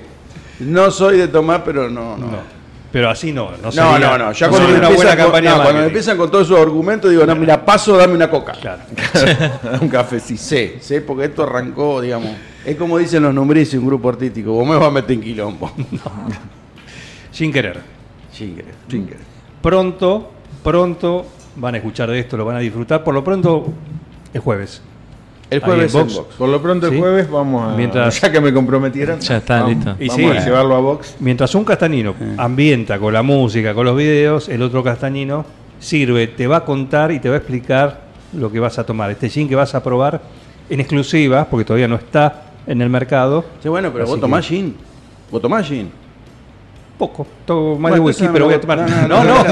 no 0.61 0.89
soy 0.89 1.17
de 1.17 1.27
tomar, 1.27 1.63
pero 1.65 1.89
no, 1.89 2.17
no. 2.17 2.27
Pero 2.95 3.10
así 3.10 3.34
no. 3.34 3.51
No, 3.51 3.58
No, 3.62 3.71
sería- 3.73 3.99
no, 3.99 4.17
no. 4.17 4.31
Ya 4.31 4.47
cuando, 4.47 4.69
una 4.69 4.75
empiezan 4.77 4.95
buena 4.95 5.15
con, 5.17 5.23
campaña 5.25 5.58
no, 5.58 5.63
cuando 5.63 5.84
empiezan 5.84 6.17
con 6.17 6.31
todos 6.31 6.47
esos 6.47 6.58
argumentos, 6.62 7.12
digo, 7.12 7.25
no, 7.25 7.36
mira, 7.36 7.65
paso, 7.65 7.97
dame 7.97 8.13
una 8.13 8.29
coca. 8.29 8.53
Claro. 8.62 8.84
un 9.81 9.89
cafecito. 9.89 10.41
Sí, 10.41 10.75
sí, 10.79 11.01
porque 11.01 11.25
esto 11.25 11.43
arrancó, 11.43 11.99
digamos. 11.99 12.31
Es 12.63 12.77
como 12.77 12.97
dicen 12.97 13.21
los 13.23 13.34
nombres 13.34 13.73
un 13.73 13.86
grupo 13.86 14.08
artístico. 14.08 14.53
Vos 14.53 14.65
me 14.65 14.77
vas 14.77 14.88
a 14.88 14.91
meter 14.91 15.12
en 15.12 15.21
quilombo. 15.21 15.69
Sin 17.31 17.51
querer. 17.51 17.81
Chingre. 18.31 18.63
Chingue. 18.88 19.17
Pronto, 19.62 20.31
pronto 20.63 21.25
van 21.58 21.75
a 21.75 21.79
escuchar 21.79 22.10
de 22.10 22.17
esto, 22.19 22.38
lo 22.38 22.45
van 22.45 22.55
a 22.55 22.60
disfrutar. 22.60 23.03
Por 23.03 23.13
lo 23.13 23.25
pronto, 23.25 23.73
el 24.34 24.39
jueves. 24.39 24.81
El 25.49 25.60
jueves 25.62 25.93
en 25.93 26.01
box. 26.08 26.21
Por 26.38 26.49
lo 26.49 26.62
pronto 26.62 26.88
Sí. 26.89 26.95
el 26.95 26.99
jueves 26.99 27.29
vamos 27.29 27.71
a. 27.73 27.75
Mientras- 27.77 28.19
ya 28.19 28.31
que 28.31 28.41
me 28.41 28.51
comprometieron. 28.53 29.19
Ya 29.19 29.38
está, 29.38 29.62
vamos, 29.62 29.75
listo. 29.75 29.95
Y 29.99 30.08
Vamos 30.08 30.31
sí. 30.34 30.38
a 30.38 30.45
llevarlo 30.45 30.75
a 30.75 30.79
box. 30.79 31.15
Mientras 31.19 31.53
un 31.55 31.63
castañino 31.63 32.15
ambienta 32.38 32.97
con 32.99 33.13
la 33.13 33.21
música, 33.21 33.73
con 33.73 33.86
los 33.86 33.95
videos, 33.95 34.49
el 34.49 34.62
otro 34.63 34.84
castañino 34.84 35.45
sirve, 35.79 36.27
te 36.27 36.47
va 36.47 36.58
a 36.58 36.65
contar 36.65 37.12
y 37.12 37.19
te 37.19 37.29
va 37.29 37.36
a 37.36 37.38
explicar 37.38 38.01
lo 38.34 38.51
que 38.51 38.60
vas 38.60 38.79
a 38.79 38.86
tomar. 38.86 39.12
Este 39.12 39.29
gin 39.29 39.47
que 39.47 39.55
vas 39.55 39.75
a 39.75 39.84
probar 39.84 40.19
en 40.69 40.79
exclusiva, 40.79 41.45
porque 41.45 41.63
todavía 41.65 41.88
no 41.88 41.95
está 41.95 42.43
en 42.65 42.81
el 42.81 42.89
mercado. 42.89 43.45
Sí, 43.62 43.69
bueno, 43.69 43.91
pero 43.91 44.05
Así 44.05 44.10
vos 44.12 44.17
que- 44.17 44.21
tomás 44.21 44.45
gin. 44.47 44.75
Vos 45.31 45.41
tomás 45.41 45.67
gin. 45.67 45.91
Poco, 46.97 47.27
tomo 47.45 47.71
más 47.73 47.79
Bueno, 47.91 47.95
de 47.95 47.99
whisky, 48.01 48.27
pero 48.31 48.45
voy 48.45 48.53
a 48.53 48.62
tomar. 48.62 48.77
no, 48.79 49.08
No, 49.08 49.23
no, 49.23 49.43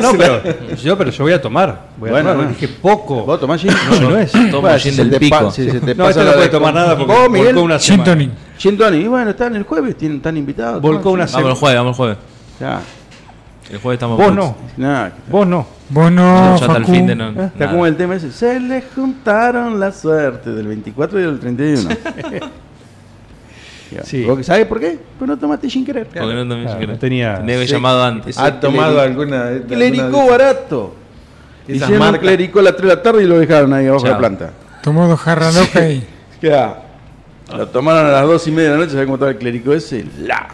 no, 0.00 0.12
pero 0.18 0.76
yo, 0.76 0.96
pero 0.96 1.10
yo 1.10 1.24
voy 1.24 1.32
a 1.34 1.42
tomar. 1.42 1.88
Voy 1.98 2.08
a 2.08 2.12
Bueno, 2.12 2.32
tomar, 2.32 2.48
dije 2.48 2.68
poco. 2.68 3.24
¿Vos 3.24 3.38
tomás 3.38 3.60
gin? 3.60 3.70
No, 4.00 4.08
no 4.10 4.16
es. 4.16 4.32
Toma 4.32 4.60
Bueno, 4.60 4.78
gin 4.78 4.92
si 4.92 4.96
se 4.96 5.02
del 5.02 5.10
te 5.10 5.20
pico. 5.20 5.38
pa- 5.38 5.50
si 5.50 5.70
se 5.70 5.80
te 5.80 5.94
No, 5.94 6.08
este 6.08 6.24
no 6.24 6.30
puede 6.32 6.42
de- 6.44 6.48
tomar 6.48 6.72
nada 6.74 6.96
porque 6.96 7.12
volcó 7.12 7.60
una 7.62 7.78
semana. 7.78 8.30
Gin 8.56 8.78
tonic. 8.78 9.04
Y 9.04 9.08
bueno, 9.08 9.30
están 9.30 9.54
el 9.56 9.64
jueves, 9.64 9.96
tienen, 9.98 10.16
están 10.18 10.38
invitados. 10.38 10.80
Volcó 10.80 11.10
una 11.10 11.26
gin. 11.26 11.34
Vamos 11.36 11.50
el 11.50 11.56
jueves, 11.58 11.78
vamos 11.78 11.90
el 11.92 11.96
jueves. 11.96 12.16
Ya. 12.60 12.80
El 13.70 13.78
jueves 13.78 13.96
estamos 13.96 14.16
Vos 14.16 14.32
no, 14.34 14.56
Nah, 14.78 15.08
vos 15.28 15.46
no. 15.46 15.66
Vos 15.90 16.10
no, 16.10 16.56
fin 16.86 17.06
de 17.06 17.14
no. 17.14 17.28
¿Te 17.28 17.34
nada. 17.34 17.50
acuerdas 17.58 17.88
el 17.88 17.96
tema 17.96 18.14
ese? 18.14 18.32
Se 18.32 18.58
les 18.58 18.84
juntaron 18.94 19.78
la 19.78 19.92
suerte 19.92 20.50
del 20.50 20.66
24 20.66 21.20
y 21.20 21.22
del 21.24 21.38
31. 21.40 21.90
Sí. 24.04 24.24
¿Vos 24.24 24.44
¿Sabes 24.44 24.66
por 24.66 24.80
qué? 24.80 24.98
Pues 25.18 25.28
no 25.28 25.38
tomaste 25.38 25.68
sin 25.70 25.84
querer. 25.84 26.06
Porque 26.06 26.20
no, 26.20 26.26
también 26.40 26.62
Claro, 26.62 26.72
yo 26.72 26.84
creo. 26.84 26.92
no 26.94 26.98
tenía- 26.98 27.36
Tenía 27.38 27.56
que 27.60 27.66
Sí. 27.66 27.72
llamado 27.72 28.02
antes. 28.04 28.38
¿Ha 28.38 28.58
tomado 28.60 29.00
alguna 29.00 29.50
Clericó 29.68 30.26
barato. 30.28 30.94
Esas 31.68 31.82
Hicieron 31.82 31.98
marcas. 32.06 32.20
clericó 32.20 32.60
a 32.60 32.62
las 32.62 32.76
3 32.76 32.88
de 32.90 32.96
la 32.96 33.02
tarde 33.02 33.22
y 33.24 33.26
lo 33.26 33.38
dejaron 33.38 33.72
ahí 33.72 33.86
abajo 33.86 34.04
de 34.04 34.10
la 34.10 34.18
planta. 34.18 34.50
Tomó 34.82 35.08
dos 35.08 35.18
jarras 35.20 35.54
locas 35.54 35.90
y 35.90 36.04
Ya. 36.42 36.82
Lo 37.56 37.68
tomaron 37.68 38.06
a 38.06 38.10
las 38.12 38.22
2 38.26 38.46
y 38.48 38.50
media 38.50 38.70
de 38.70 38.74
la 38.74 38.80
noche, 38.80 38.92
¿sabes 38.92 39.06
cómo 39.06 39.14
estaba 39.16 39.30
el 39.30 39.36
clérico 39.38 39.72
ese? 39.72 40.04
La. 40.20 40.48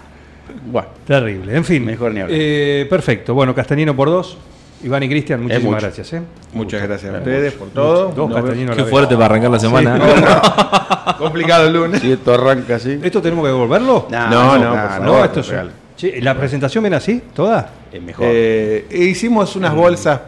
Bueno. 0.70 0.88
Terrible. 1.06 1.56
En 1.56 1.64
fin. 1.64 1.84
Mejor 1.84 2.12
ni 2.12 2.20
hablar. 2.20 2.36
Eh, 2.38 2.86
perfecto. 2.88 3.34
Bueno, 3.34 3.54
Castañino 3.54 3.96
por 3.96 4.08
dos. 4.08 4.36
Iván 4.82 5.02
y 5.04 5.08
Cristian, 5.08 5.42
muchísimas 5.42 5.72
mucho. 5.74 5.86
gracias. 5.86 6.12
¿eh? 6.14 6.22
Muchas 6.52 6.82
gracias 6.82 7.14
a 7.14 7.18
ustedes 7.18 7.52
por 7.54 7.68
todo. 7.68 8.08
Dos 8.08 8.32
castañinos 8.34 8.76
a 8.78 8.82
Qué 8.82 8.90
fuerte 8.90 9.14
para 9.14 9.26
arrancar 9.26 9.50
la 9.50 9.58
semana. 9.60 9.94
vemos. 9.94 11.16
Complicado 11.18 11.66
el 11.68 11.72
lunes. 11.72 12.00
Si 12.00 12.10
esto 12.12 12.34
arranca 12.34 12.76
así. 12.76 12.98
¿Esto 13.02 13.22
tenemos 13.22 13.44
que 13.44 13.48
devolverlo? 13.52 14.08
Nah, 14.10 14.28
No, 14.28 14.58
no, 14.58 14.70
por 14.70 14.78
favor. 14.88 15.06
no, 15.06 15.24
esto 15.24 15.40
es. 15.40 15.48
real. 15.48 15.70
Che, 15.96 16.20
¿La 16.20 16.34
presentación 16.36 16.82
viene 16.82 16.96
así? 16.96 17.22
¿Toda? 17.34 17.70
Es 17.92 18.02
mejor. 18.02 18.26
Eh, 18.28 18.86
hicimos 18.90 19.54
unas 19.56 19.74
bolsas 19.74 20.20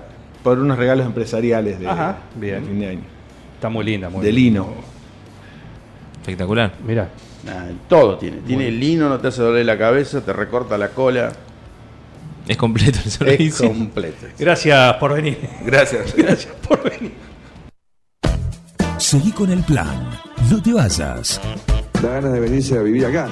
por 0.42 0.58
unos 0.58 0.78
regalos 0.78 1.04
empresariales 1.06 1.80
de, 1.80 1.88
Ajá, 1.88 2.18
bien. 2.36 2.60
de 2.60 2.68
fin 2.68 2.78
de 2.80 2.88
año. 2.88 3.00
Está 3.56 3.68
muy 3.70 3.84
linda, 3.84 4.08
muy 4.08 4.24
De 4.24 4.30
lino. 4.30 4.68
Espectacular. 6.20 6.72
Mira. 6.86 7.08
Nah, 7.44 7.72
todo 7.88 8.16
tiene. 8.18 8.38
Tiene 8.46 8.70
lino, 8.70 9.08
no 9.08 9.18
te 9.18 9.28
hace 9.28 9.42
doler 9.42 9.66
la 9.66 9.76
cabeza, 9.76 10.20
te 10.22 10.32
recorta 10.32 10.78
la 10.78 10.88
cola. 10.88 11.32
Es 12.46 12.56
completo 12.56 12.98
el 13.00 13.06
Es 13.06 13.12
servicio. 13.14 13.68
completo. 13.68 14.26
Gracias 14.38 14.94
por 14.94 15.14
venir. 15.14 15.38
Gracias. 15.64 16.14
Gracias 16.16 16.52
por 16.66 16.82
venir. 16.82 17.12
Seguí 18.98 19.32
con 19.32 19.50
el 19.50 19.62
plan. 19.62 20.10
No 20.50 20.62
te 20.62 20.72
vayas. 20.72 21.40
Da 22.02 22.08
ganas 22.10 22.32
de 22.32 22.40
venirse 22.40 22.76
a 22.78 22.82
vivir 22.82 23.06
acá. 23.06 23.28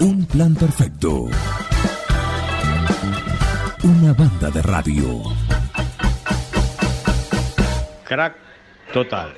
Un 0.00 0.24
plan 0.26 0.54
perfecto. 0.54 1.26
Una 3.82 4.12
banda 4.12 4.50
de 4.50 4.62
radio. 4.62 5.22
Crack 8.04 8.34
total. 8.92 9.34